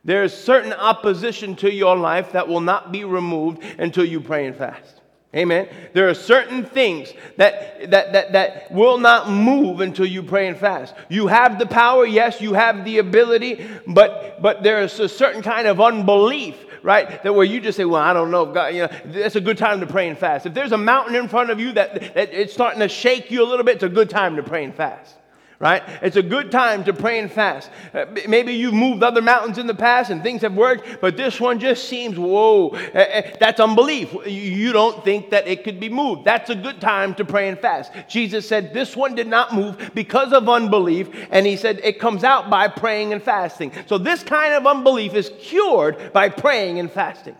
[0.03, 4.47] There is certain opposition to your life that will not be removed until you pray
[4.47, 5.00] and fast.
[5.35, 5.69] Amen.
[5.93, 10.57] There are certain things that, that, that, that will not move until you pray and
[10.57, 10.93] fast.
[11.09, 15.41] You have the power, yes, you have the ability, but, but there is a certain
[15.41, 17.23] kind of unbelief, right?
[17.23, 19.57] That where you just say, well, I don't know, God, you know, that's a good
[19.57, 20.47] time to pray and fast.
[20.47, 23.45] If there's a mountain in front of you that, that it's starting to shake you
[23.45, 25.15] a little bit, it's a good time to pray and fast
[25.61, 25.83] right?
[26.01, 27.71] It's a good time to pray and fast.
[27.93, 31.39] Uh, maybe you've moved other mountains in the past and things have worked, but this
[31.39, 34.11] one just seems, whoa, uh, uh, that's unbelief.
[34.27, 36.25] You don't think that it could be moved.
[36.25, 37.93] That's a good time to pray and fast.
[38.09, 42.25] Jesus said this one did not move because of unbelief, and he said it comes
[42.25, 43.71] out by praying and fasting.
[43.85, 47.37] So this kind of unbelief is cured by praying and fasting.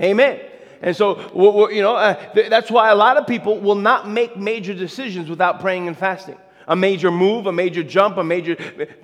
[0.00, 0.40] Amen.
[0.80, 4.74] And so, you know, uh, that's why a lot of people will not make major
[4.74, 8.54] decisions without praying and fasting a major move, a major jump, a major.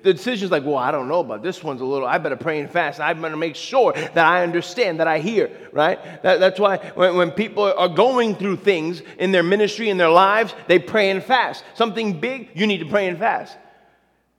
[0.03, 2.07] The decision's like, well, I don't know about this one's a little.
[2.07, 3.01] I better pray and fast.
[3.01, 6.23] I better make sure that I understand, that I hear, right?
[6.23, 10.11] That, that's why when, when people are going through things in their ministry, in their
[10.11, 11.64] lives, they pray and fast.
[11.75, 13.57] Something big, you need to pray and fast.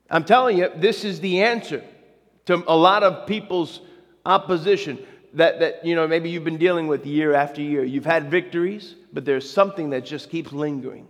[0.10, 1.84] I'm telling you, this is the answer
[2.46, 3.82] to a lot of people's
[4.26, 4.98] opposition
[5.34, 7.84] that, that you know maybe you've been dealing with year after year.
[7.84, 11.08] You've had victories, but there's something that just keeps lingering,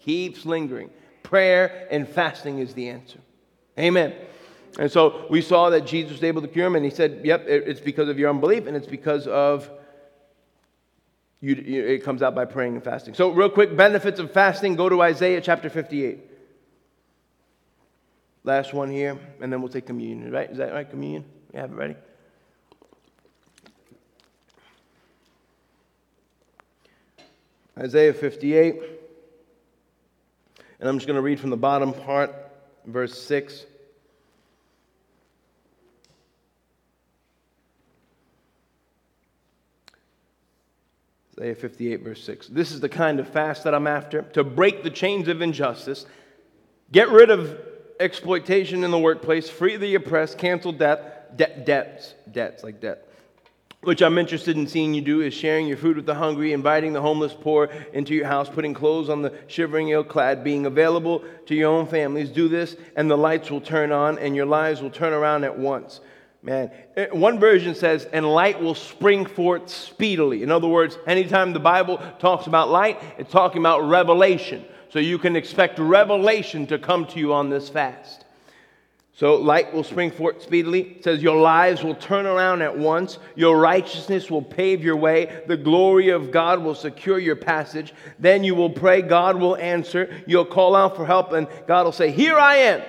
[0.00, 0.90] keeps lingering.
[1.30, 3.20] Prayer and fasting is the answer.
[3.78, 4.12] Amen.
[4.80, 7.44] And so we saw that Jesus was able to cure him, and he said, Yep,
[7.46, 9.70] it's because of your unbelief, and it's because of
[11.40, 13.14] you, it comes out by praying and fasting.
[13.14, 16.18] So, real quick, benefits of fasting go to Isaiah chapter 58.
[18.42, 20.50] Last one here, and then we'll take communion, right?
[20.50, 20.90] Is that right?
[20.90, 21.24] Communion?
[21.54, 21.96] You have it ready?
[27.78, 28.99] Isaiah 58.
[30.80, 32.34] And I'm just going to read from the bottom part,
[32.86, 33.66] verse 6.
[41.38, 42.48] Isaiah 58, verse 6.
[42.48, 46.06] This is the kind of fast that I'm after to break the chains of injustice,
[46.92, 47.58] get rid of
[47.98, 53.06] exploitation in the workplace, free the oppressed, cancel debt, de- debts, debts like debt.
[53.82, 56.92] Which I'm interested in seeing you do is sharing your food with the hungry, inviting
[56.92, 61.24] the homeless poor into your house, putting clothes on the shivering ill clad, being available
[61.46, 62.28] to your own families.
[62.28, 65.58] Do this, and the lights will turn on, and your lives will turn around at
[65.58, 66.00] once.
[66.42, 70.42] Man, eh, one version says, and light will spring forth speedily.
[70.42, 74.62] In other words, anytime the Bible talks about light, it's talking about revelation.
[74.90, 78.26] So you can expect revelation to come to you on this fast.
[79.20, 80.80] So light will spring forth speedily.
[80.96, 83.18] It says, Your lives will turn around at once.
[83.36, 85.42] Your righteousness will pave your way.
[85.46, 87.92] The glory of God will secure your passage.
[88.18, 90.22] Then you will pray, God will answer.
[90.26, 92.82] You'll call out for help, and God will say, Here I am.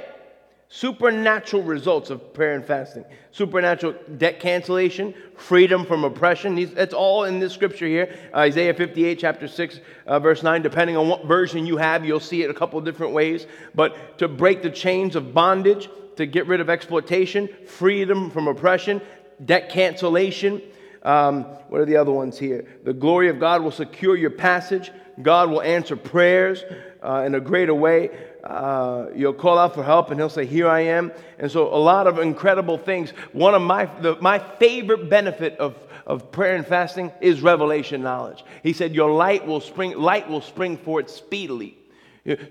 [0.70, 3.04] Supernatural results of prayer and fasting.
[3.32, 6.58] Supernatural debt cancellation, freedom from oppression.
[6.58, 8.17] It's all in this scripture here.
[8.34, 10.62] Isaiah 58, chapter 6, uh, verse 9.
[10.62, 13.48] Depending on what version you have, you'll see it a couple different ways.
[13.76, 15.89] But to break the chains of bondage,
[16.22, 19.02] to get rid of exploitation, freedom from oppression,
[19.44, 20.62] debt cancellation.
[21.04, 22.66] Um, what are the other ones here?
[22.84, 24.92] The glory of God will secure your passage.
[25.22, 26.64] God will answer prayers
[27.04, 28.10] uh, in a greater way
[28.44, 31.12] uh, you'll call out for help and he'll say, Here I am.
[31.38, 33.12] And so, a lot of incredible things.
[33.34, 38.44] One of my, the, my favorite benefit of, of prayer and fasting is revelation knowledge.
[38.64, 41.78] He said, Your light will spring, light will spring forth speedily.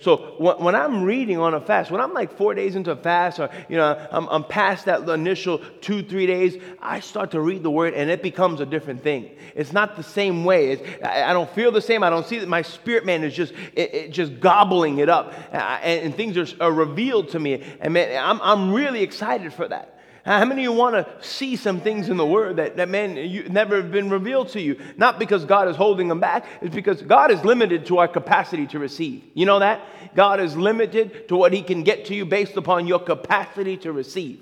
[0.00, 3.38] So when I'm reading on a fast, when I'm like four days into a fast,
[3.38, 7.62] or you know, I'm, I'm past that initial two, three days, I start to read
[7.62, 9.30] the word, and it becomes a different thing.
[9.54, 10.72] It's not the same way.
[10.72, 12.02] It's, I don't feel the same.
[12.02, 12.48] I don't see that.
[12.48, 16.64] My spirit man is just, it, it just gobbling it up, and, and things are,
[16.64, 17.62] are, revealed to me.
[17.80, 19.99] And man, I'm, I'm really excited for that.
[20.26, 22.88] Uh, how many of you want to see some things in the Word that, that
[22.88, 24.78] man, you, never have been revealed to you?
[24.96, 28.66] Not because God is holding them back, it's because God is limited to our capacity
[28.68, 29.24] to receive.
[29.34, 29.82] You know that?
[30.14, 33.92] God is limited to what He can get to you based upon your capacity to
[33.92, 34.40] receive.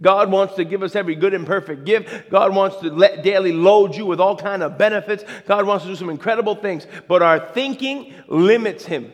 [0.00, 2.30] God wants to give us every good and perfect gift.
[2.30, 5.24] God wants to let daily load you with all kind of benefits.
[5.46, 9.12] God wants to do some incredible things, but our thinking limits Him.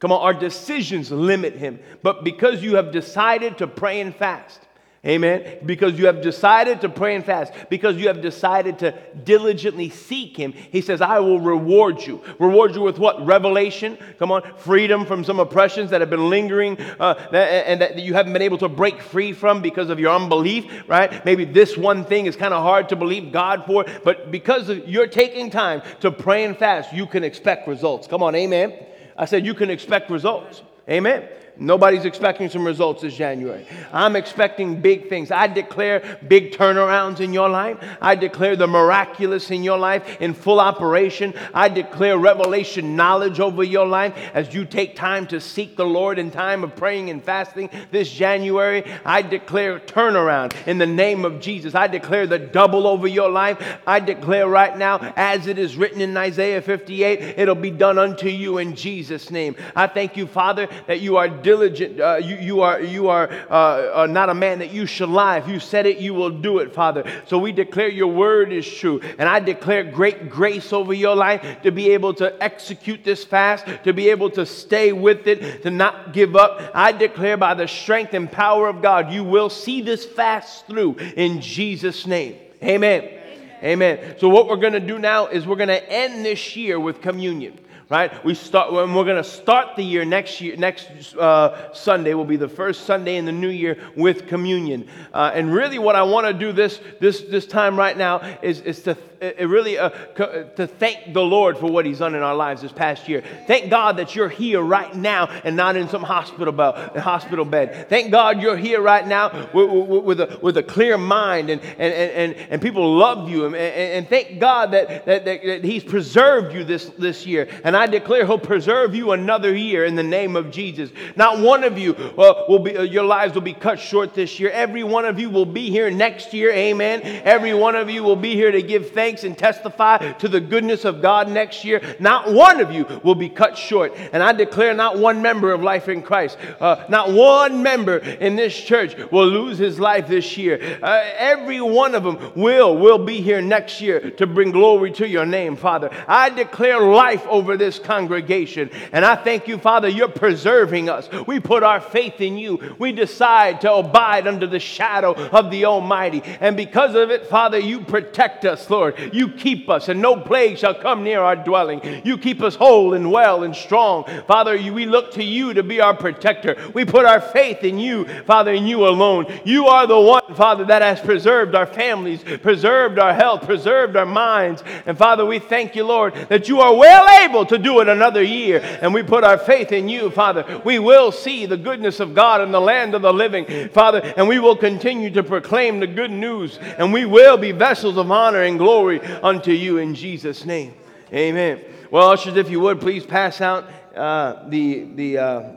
[0.00, 1.78] Come on, our decisions limit Him.
[2.02, 4.60] But because you have decided to pray and fast,
[5.06, 5.60] Amen.
[5.64, 8.92] Because you have decided to pray and fast, because you have decided to
[9.24, 12.22] diligently seek Him, He says, I will reward you.
[12.38, 13.24] Reward you with what?
[13.24, 13.96] Revelation.
[14.18, 14.42] Come on.
[14.58, 18.58] Freedom from some oppressions that have been lingering uh, and that you haven't been able
[18.58, 21.24] to break free from because of your unbelief, right?
[21.24, 25.06] Maybe this one thing is kind of hard to believe God for, but because you're
[25.06, 28.06] taking time to pray and fast, you can expect results.
[28.06, 28.34] Come on.
[28.34, 28.74] Amen.
[29.16, 30.62] I said, you can expect results.
[30.90, 31.26] Amen.
[31.62, 33.66] Nobody's expecting some results this January.
[33.92, 35.30] I'm expecting big things.
[35.30, 37.76] I declare big turnarounds in your life.
[38.00, 41.34] I declare the miraculous in your life in full operation.
[41.52, 46.18] I declare revelation knowledge over your life as you take time to seek the Lord
[46.18, 48.82] in time of praying and fasting this January.
[49.04, 51.74] I declare turnaround in the name of Jesus.
[51.74, 53.62] I declare the double over your life.
[53.86, 58.28] I declare right now, as it is written in Isaiah 58, it'll be done unto
[58.28, 59.56] you in Jesus' name.
[59.76, 61.98] I thank you, Father, that you are diligent.
[62.00, 65.38] Uh, you, you are, you are uh, uh, not a man that you shall lie.
[65.38, 67.02] If you said it, you will do it, Father.
[67.26, 69.00] So we declare your word is true.
[69.18, 73.66] And I declare great grace over your life to be able to execute this fast,
[73.82, 76.70] to be able to stay with it, to not give up.
[76.72, 80.98] I declare by the strength and power of God, you will see this fast through
[81.16, 82.36] in Jesus' name.
[82.62, 83.02] Amen.
[83.02, 83.98] Amen.
[83.98, 84.14] Amen.
[84.18, 87.02] So, what we're going to do now is we're going to end this year with
[87.02, 87.58] communion
[87.90, 88.24] right?
[88.24, 90.56] We start when we're going to start the year next year.
[90.56, 94.88] Next uh, Sunday will be the first Sunday in the new year with communion.
[95.12, 98.60] Uh, and really, what I want to do this this this time right now is
[98.60, 102.34] is to uh, really uh, to thank the Lord for what He's done in our
[102.34, 103.22] lives this past year.
[103.46, 106.96] Thank God that you're here right now and not in some hospital bed.
[106.96, 107.88] Hospital bed.
[107.88, 111.60] Thank God you're here right now with, with, with a with a clear mind and
[111.78, 115.64] and and, and people love you and, and, and thank God that, that, that, that
[115.64, 117.48] He's preserved you this this year.
[117.64, 120.90] And I declare He'll preserve you another year in the name of Jesus.
[121.16, 124.40] Not one of you uh, will be, uh, your lives will be cut short this
[124.40, 124.50] year.
[124.50, 126.50] Every one of you will be here next year.
[126.52, 127.02] Amen.
[127.24, 130.84] Every one of you will be here to give thanks and testify to the goodness
[130.84, 131.80] of God next year.
[131.98, 133.96] Not one of you will be cut short.
[134.12, 138.36] And I declare not one member of Life in Christ, uh, not one member in
[138.36, 140.78] this church will lose his life this year.
[140.82, 145.08] Uh, every one of them will, will be here next year to bring glory to
[145.08, 145.90] your name, Father.
[146.06, 148.70] I declare life over this congregation.
[148.92, 151.08] And I thank you, Father, you're preserving us.
[151.26, 152.76] We put our faith in you.
[152.78, 156.22] We decide to abide under the shadow of the Almighty.
[156.40, 158.94] And because of it, Father, you protect us, Lord.
[159.12, 162.02] You keep us, and no plague shall come near our dwelling.
[162.04, 164.04] You keep us whole and well and strong.
[164.26, 166.56] Father, we look to you to be our protector.
[166.74, 169.26] We put our faith in you, Father, in you alone.
[169.44, 174.06] You are the one, Father, that has preserved our families, preserved our health, preserved our
[174.06, 174.62] minds.
[174.86, 178.22] And Father, we thank you, Lord, that you are well able to do it another
[178.22, 178.60] year.
[178.82, 180.60] And we put our faith in you, Father.
[180.64, 184.28] We will see the goodness of God in the land of the living, Father, and
[184.28, 188.42] we will continue to proclaim the good news, and we will be vessels of honor
[188.42, 190.74] and glory unto you in Jesus' name.
[191.12, 191.64] Amen.
[191.90, 195.52] Well, ushers, if you would, please pass out uh, the, the, uh,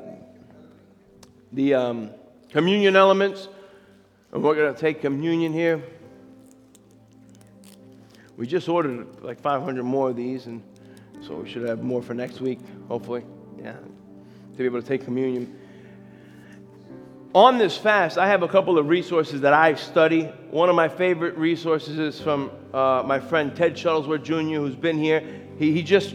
[1.51, 2.11] the um,
[2.51, 3.47] communion elements.
[4.31, 5.81] And we're going to take communion here.
[8.35, 10.63] We just ordered like 500 more of these, and
[11.21, 13.23] so we should have more for next week, hopefully.
[13.61, 15.55] Yeah, to be able to take communion.
[17.35, 20.25] On this fast, I have a couple of resources that I study.
[20.51, 24.99] One of my favorite resources is from uh, my friend Ted Shuttlesworth Jr., who's been
[24.99, 25.41] here.
[25.57, 26.13] He, he just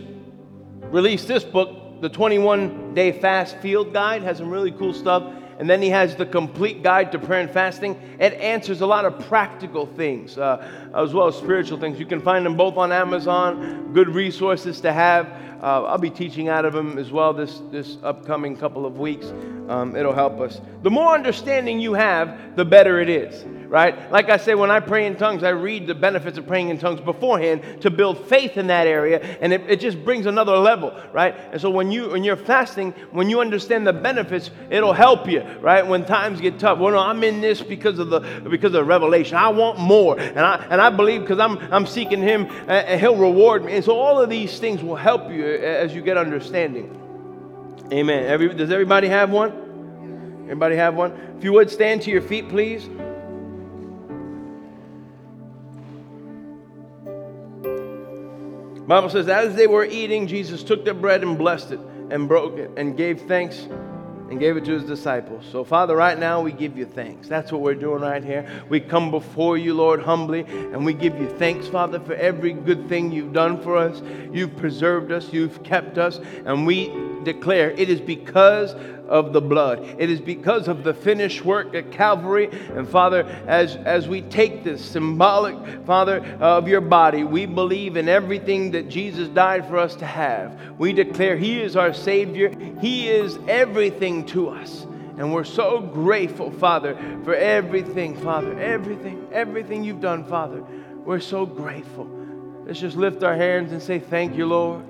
[0.83, 5.25] released this book, The 21 Day Fast Field Guide, has some really cool stuff.
[5.59, 8.01] And then he has the complete guide to prayer and fasting.
[8.21, 11.99] It answers a lot of practical things uh, as well as spiritual things.
[11.99, 15.27] You can find them both on Amazon, good resources to have.
[15.61, 19.27] Uh, I'll be teaching out of them as well this, this upcoming couple of weeks.
[19.69, 20.61] Um, it'll help us.
[20.85, 24.11] The more understanding you have, the better it is right?
[24.11, 26.79] Like I say, when I pray in tongues, I read the benefits of praying in
[26.79, 30.99] tongues beforehand to build faith in that area, and it, it just brings another level,
[31.13, 31.37] right?
[31.53, 35.43] And so when you when you're fasting, when you understand the benefits, it'll help you,
[35.61, 35.87] right?
[35.87, 36.79] When times get tough.
[36.79, 39.37] Well, no, I'm in this because of the because of revelation.
[39.37, 43.01] I want more, and I and I believe because I'm I'm seeking Him, uh, and
[43.01, 43.75] He'll reward me.
[43.75, 46.95] And so all of these things will help you uh, as you get understanding.
[47.93, 48.25] Amen.
[48.25, 50.45] Every, does everybody have one?
[50.45, 51.13] Everybody have one?
[51.39, 52.89] If you would stand to your feet, please.
[58.89, 61.81] Bible says, as they were eating, Jesus took the bread and blessed it
[62.11, 63.69] and broke it and gave thanks
[64.31, 65.45] and gave it to his disciples.
[65.53, 67.29] So, Father, right now we give you thanks.
[67.29, 68.49] That's what we're doing right here.
[68.71, 72.89] We come before you, Lord, humbly, and we give you thanks, Father, for every good
[72.89, 74.01] thing you've done for us.
[74.33, 76.91] You've preserved us, you've kept us, and we
[77.25, 78.75] declare it is because
[79.09, 79.97] of the blood.
[79.99, 82.49] It is because of the finished work at Calvary.
[82.75, 88.09] And Father, as, as we take this symbolic, Father, of your body, we believe in
[88.09, 90.59] everything that Jesus died for us to have.
[90.79, 92.51] We declare He is our Savior,
[92.81, 94.87] He is everything to us.
[95.19, 100.63] And we're so grateful, Father, for everything, Father, everything, everything you've done, Father.
[101.05, 102.09] We're so grateful.
[102.65, 104.85] Let's just lift our hands and say, Thank you, Lord.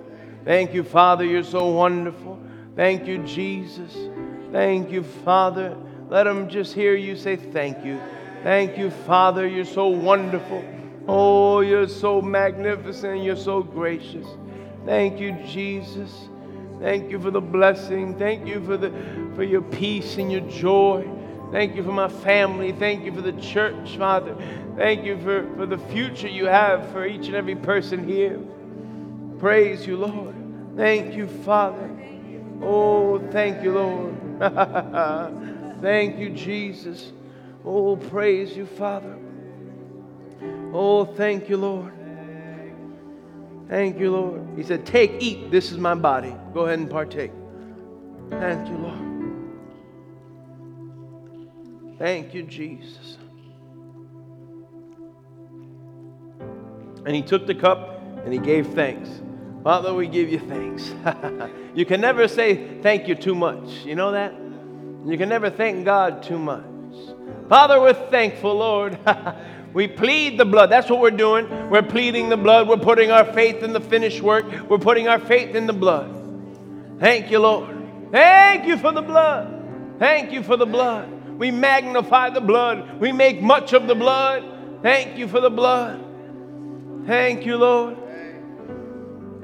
[0.44, 1.24] Thank you, Father.
[1.24, 2.38] You're so wonderful.
[2.78, 3.92] Thank you, Jesus.
[4.52, 5.76] Thank you, Father.
[6.08, 8.00] Let them just hear you say, Thank you.
[8.44, 9.48] Thank you, Father.
[9.48, 10.64] You're so wonderful.
[11.08, 13.24] Oh, you're so magnificent.
[13.24, 14.28] You're so gracious.
[14.86, 16.28] Thank you, Jesus.
[16.78, 18.16] Thank you for the blessing.
[18.16, 18.92] Thank you for, the,
[19.34, 21.04] for your peace and your joy.
[21.50, 22.70] Thank you for my family.
[22.70, 24.36] Thank you for the church, Father.
[24.76, 28.38] Thank you for, for the future you have for each and every person here.
[29.40, 30.36] Praise you, Lord.
[30.76, 31.97] Thank you, Father.
[32.62, 34.14] Oh, thank you, Lord.
[35.80, 37.12] thank you, Jesus.
[37.64, 39.16] Oh, praise you, Father.
[40.72, 41.92] Oh, thank you, Lord.
[43.68, 44.46] Thank you, Lord.
[44.56, 45.50] He said, Take, eat.
[45.50, 46.34] This is my body.
[46.54, 47.32] Go ahead and partake.
[48.30, 49.08] Thank you, Lord.
[51.98, 53.18] Thank you, Jesus.
[57.04, 59.08] And he took the cup and he gave thanks.
[59.68, 60.94] Father, we give you thanks.
[61.74, 63.68] you can never say thank you too much.
[63.84, 64.32] You know that?
[65.04, 66.64] You can never thank God too much.
[67.50, 68.98] Father, we're thankful, Lord.
[69.74, 70.70] we plead the blood.
[70.70, 71.68] That's what we're doing.
[71.68, 72.66] We're pleading the blood.
[72.66, 74.46] We're putting our faith in the finished work.
[74.70, 76.16] We're putting our faith in the blood.
[76.98, 78.10] Thank you, Lord.
[78.10, 79.98] Thank you for the blood.
[79.98, 81.12] Thank you for the blood.
[81.38, 82.98] We magnify the blood.
[83.00, 84.80] We make much of the blood.
[84.80, 86.02] Thank you for the blood.
[87.06, 88.07] Thank you, Lord.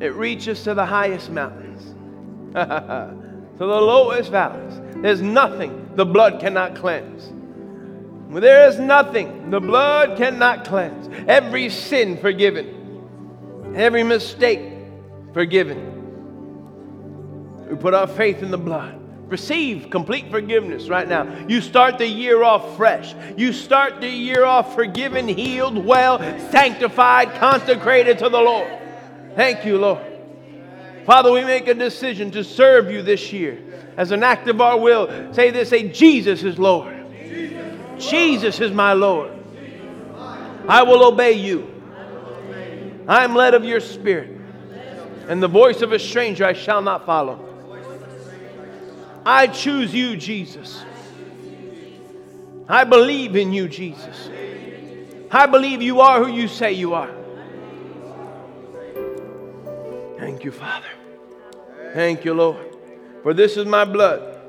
[0.05, 1.83] It reaches to the highest mountains,
[2.55, 4.79] to the lowest valleys.
[4.97, 7.33] There's nothing the blood cannot cleanse.
[8.29, 11.09] There is nothing the blood cannot cleanse.
[11.27, 14.61] Every sin forgiven, every mistake
[15.33, 15.93] forgiven.
[17.71, 19.01] We put our faith in the blood.
[19.31, 21.47] Receive complete forgiveness right now.
[21.49, 23.15] You start the year off fresh.
[23.39, 26.19] You start the year off forgiven, healed, well,
[26.51, 28.84] sanctified, consecrated to the Lord.
[29.35, 30.05] Thank you, Lord.
[31.07, 33.59] Father, we make a decision to serve you this year
[33.97, 35.33] as an act of our will.
[35.35, 36.95] Say this say, Jesus is Lord.
[37.99, 39.33] Jesus is my Lord.
[40.69, 41.71] I will obey you.
[43.07, 44.41] I am led of your spirit,
[45.29, 47.51] and the voice of a stranger I shall not follow.
[49.27, 50.83] I choose you, Jesus.
[52.67, 54.31] I believe in you, Jesus.
[55.31, 57.11] I believe you are who you say you are.
[60.19, 60.87] Thank you, Father.
[61.93, 62.77] Thank you, Lord.
[63.23, 64.41] For this is my blood.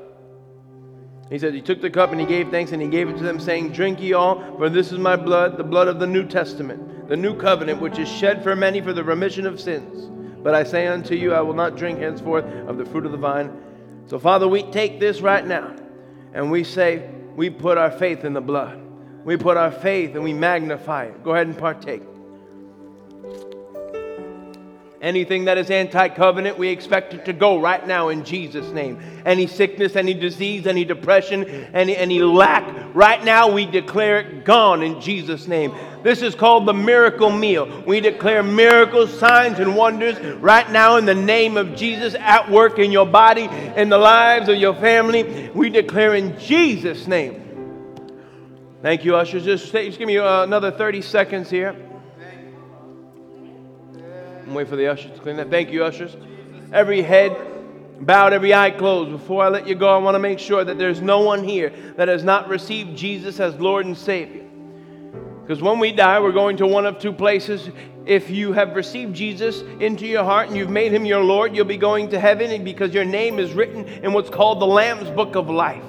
[1.30, 3.22] He said, He took the cup and he gave thanks and he gave it to
[3.22, 6.26] them, saying, Drink ye all, for this is my blood, the blood of the New
[6.26, 10.10] Testament, the new covenant, which is shed for many for the remission of sins.
[10.42, 13.18] But I say unto you, I will not drink henceforth of the fruit of the
[13.18, 13.50] vine.
[14.06, 15.74] So, Father, we take this right now
[16.32, 18.80] and we say, We put our faith in the blood.
[19.24, 21.24] We put our faith and we magnify it.
[21.24, 22.02] Go ahead and partake.
[25.06, 28.98] Anything that is anti covenant, we expect it to go right now in Jesus' name.
[29.24, 34.82] Any sickness, any disease, any depression, any, any lack, right now we declare it gone
[34.82, 35.72] in Jesus' name.
[36.02, 37.84] This is called the miracle meal.
[37.86, 42.80] We declare miracles, signs, and wonders right now in the name of Jesus at work
[42.80, 43.44] in your body,
[43.76, 45.50] in the lives of your family.
[45.54, 47.44] We declare in Jesus' name.
[48.82, 49.44] Thank you, ushers.
[49.44, 51.76] Just, just give me uh, another 30 seconds here.
[54.46, 55.50] I'm waiting for the ushers to clean that.
[55.50, 56.16] Thank you, ushers.
[56.72, 57.36] Every head
[58.00, 59.10] bowed, every eye closed.
[59.10, 61.72] Before I let you go, I want to make sure that there's no one here
[61.96, 64.44] that has not received Jesus as Lord and Savior.
[65.42, 67.70] Because when we die, we're going to one of two places.
[68.04, 71.64] If you have received Jesus into your heart and you've made him your Lord, you'll
[71.64, 75.34] be going to heaven because your name is written in what's called the Lamb's Book
[75.34, 75.84] of Life.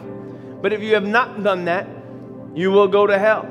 [0.61, 1.87] But if you have not done that,
[2.55, 3.43] you will go to hell.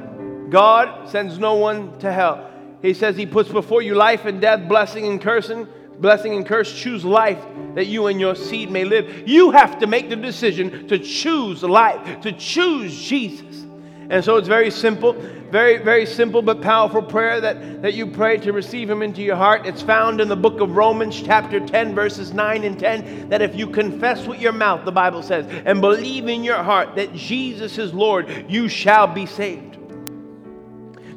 [0.49, 2.51] God sends no one to hell.
[2.83, 5.67] He says he puts before you life and death, blessing and cursing.
[5.99, 7.43] Blessing and curse, choose life
[7.75, 9.27] that you and your seed may live.
[9.27, 13.65] You have to make the decision to choose life, to choose Jesus.
[14.09, 15.15] And so it's very simple,
[15.51, 19.37] very, very simple but powerful prayer that, that you pray to receive Him into your
[19.37, 19.67] heart.
[19.67, 23.57] It's found in the book of Romans, chapter 10, verses 9 and 10, that if
[23.57, 27.79] you confess with your mouth, the Bible says, and believe in your heart that Jesus
[27.79, 29.66] is Lord, you shall be saved.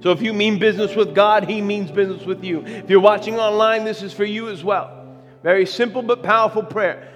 [0.02, 2.64] So if you mean business with God, He means business with you.
[2.66, 5.08] If you're watching online, this is for you as well.
[5.43, 7.14] Very simple but powerful prayer.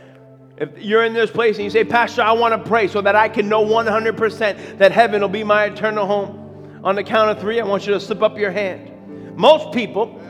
[0.58, 3.16] If you're in this place and you say, Pastor, I want to pray so that
[3.16, 6.82] I can know 100% that heaven will be my eternal home.
[6.84, 8.92] On the count of three, I want you to slip up your hand.
[9.38, 10.22] Most people,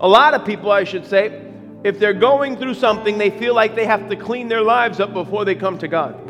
[0.00, 1.48] a lot of people, I should say,
[1.84, 5.12] if they're going through something, they feel like they have to clean their lives up
[5.12, 6.21] before they come to God.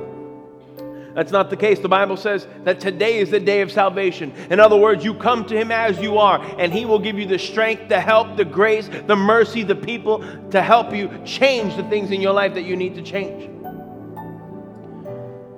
[1.15, 1.79] That's not the case.
[1.79, 4.33] The Bible says that today is the day of salvation.
[4.51, 7.27] In other words, you come to Him as you are, and He will give you
[7.27, 11.85] the strength, the help, the grace, the mercy, the people to help you change the
[11.85, 13.51] things in your life that you need to change.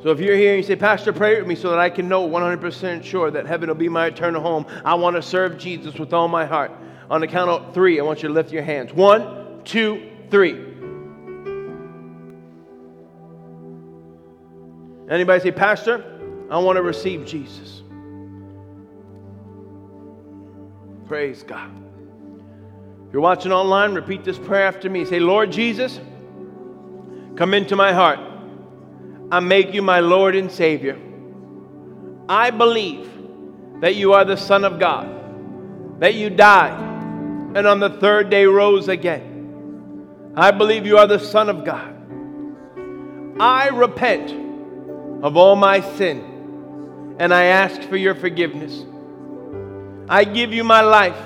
[0.02, 2.08] So if you're here and you say, Pastor, pray with me so that I can
[2.08, 5.94] know 100% sure that heaven will be my eternal home, I want to serve Jesus
[5.94, 6.72] with all my heart.
[7.10, 8.92] On the count of three, I want you to lift your hands.
[8.92, 10.73] One, two, three.
[15.08, 16.04] Anybody say, Pastor,
[16.50, 17.82] I want to receive Jesus?
[21.06, 21.70] Praise God.
[23.06, 25.04] If you're watching online, repeat this prayer after me.
[25.04, 26.00] Say, Lord Jesus,
[27.36, 28.18] come into my heart.
[29.30, 30.98] I make you my Lord and Savior.
[32.28, 33.10] I believe
[33.80, 36.80] that you are the Son of God, that you died,
[37.54, 40.32] and on the third day rose again.
[40.36, 41.94] I believe you are the Son of God.
[43.38, 44.43] I repent
[45.24, 48.84] of all my sin, and I ask for your forgiveness.
[50.06, 51.16] I give you my life.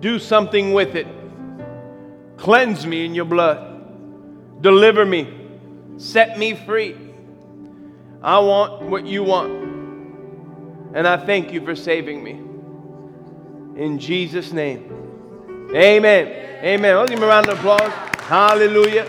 [0.00, 1.06] Do something with it.
[2.38, 4.62] Cleanse me in your blood.
[4.62, 5.30] Deliver me.
[5.98, 6.96] Set me free.
[8.22, 9.52] I want what you want.
[10.94, 12.30] And I thank you for saving me.
[13.78, 15.68] In Jesus' name.
[15.74, 16.28] Amen.
[16.64, 16.96] Amen.
[16.96, 17.92] Let's give him a round of applause.
[18.22, 19.06] Hallelujah.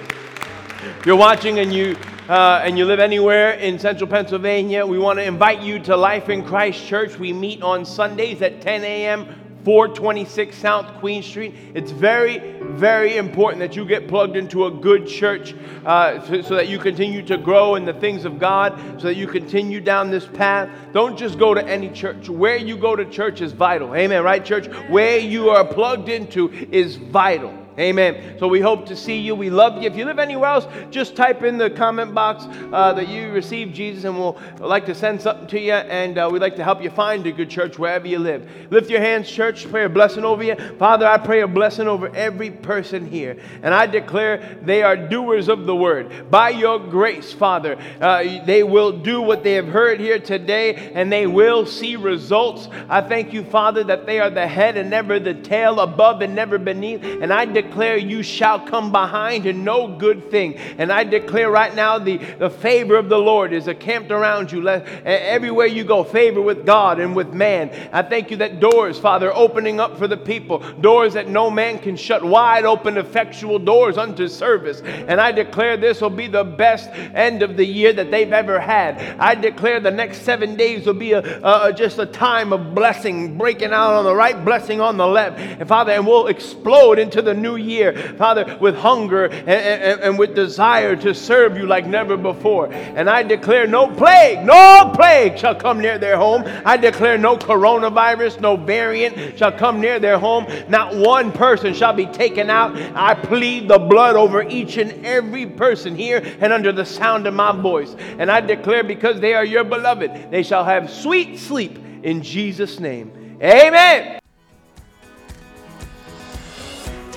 [1.06, 1.96] You're watching and you
[2.32, 6.30] uh, and you live anywhere in central Pennsylvania, we want to invite you to Life
[6.30, 7.20] in Christ Church.
[7.20, 9.26] We meet on Sundays at 10 a.m.
[9.66, 11.54] 426 South Queen Street.
[11.74, 15.54] It's very, very important that you get plugged into a good church
[15.86, 19.16] uh, so, so, that you continue to grow in the things of God, so that
[19.16, 20.70] you continue down this path.
[20.94, 22.30] Don't just go to any church.
[22.30, 23.94] Where you go to church is vital.
[23.94, 24.68] Amen, right, church?
[24.90, 27.61] Where you are plugged into is vital.
[27.80, 28.36] Amen.
[28.38, 29.34] So we hope to see you.
[29.34, 29.90] We love you.
[29.90, 32.44] If you live anywhere else, just type in the comment box
[32.74, 35.72] uh, that you received Jesus, and we'll like to send something to you.
[35.72, 38.50] And uh, we'd like to help you find a good church wherever you live.
[38.72, 39.70] Lift your hands, church.
[39.70, 40.56] Pray a blessing over you.
[40.78, 43.38] Father, I pray a blessing over every person here.
[43.64, 46.30] And I declare they are doers of the word.
[46.30, 51.10] By your grace, Father, uh, they will do what they have heard here today, and
[51.10, 52.68] they will see results.
[52.90, 56.36] I thank you, Father, that they are the head and never the tail, above and
[56.36, 57.02] never beneath.
[57.04, 57.61] And I declare
[57.98, 60.56] you shall come behind and no good thing.
[60.78, 64.62] And I declare right now the, the favor of the Lord is encamped around you.
[64.62, 67.72] Let, everywhere you go, favor with God and with man.
[67.92, 71.80] I thank you that doors, Father, opening up for the people, doors that no man
[71.80, 74.82] can shut, wide open, effectual doors unto service.
[74.82, 78.60] And I declare this will be the best end of the year that they've ever
[78.60, 79.00] had.
[79.20, 83.38] I declare the next seven days will be a, a just a time of blessing,
[83.38, 85.40] breaking out on the right, blessing on the left.
[85.40, 90.02] And Father, and we'll explode into the new new year, Father, with hunger and, and,
[90.02, 92.72] and with desire to serve you like never before.
[92.72, 96.44] And I declare no plague, no plague shall come near their home.
[96.66, 100.48] I declare no coronavirus, no variant shall come near their home.
[100.70, 102.76] Not one person shall be taken out.
[102.96, 107.34] I plead the blood over each and every person here and under the sound of
[107.34, 107.96] my voice.
[108.18, 112.80] And I declare because they are your beloved, they shall have sweet sleep in Jesus'
[112.80, 113.38] name.
[113.42, 114.21] Amen.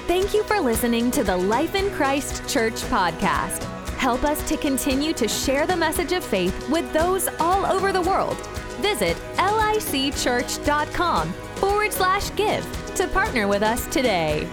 [0.07, 3.65] Thank you for listening to the Life in Christ Church podcast.
[3.97, 8.03] Help us to continue to share the message of faith with those all over the
[8.03, 8.37] world.
[8.83, 14.47] Visit licchurch.com forward slash give to partner with us today.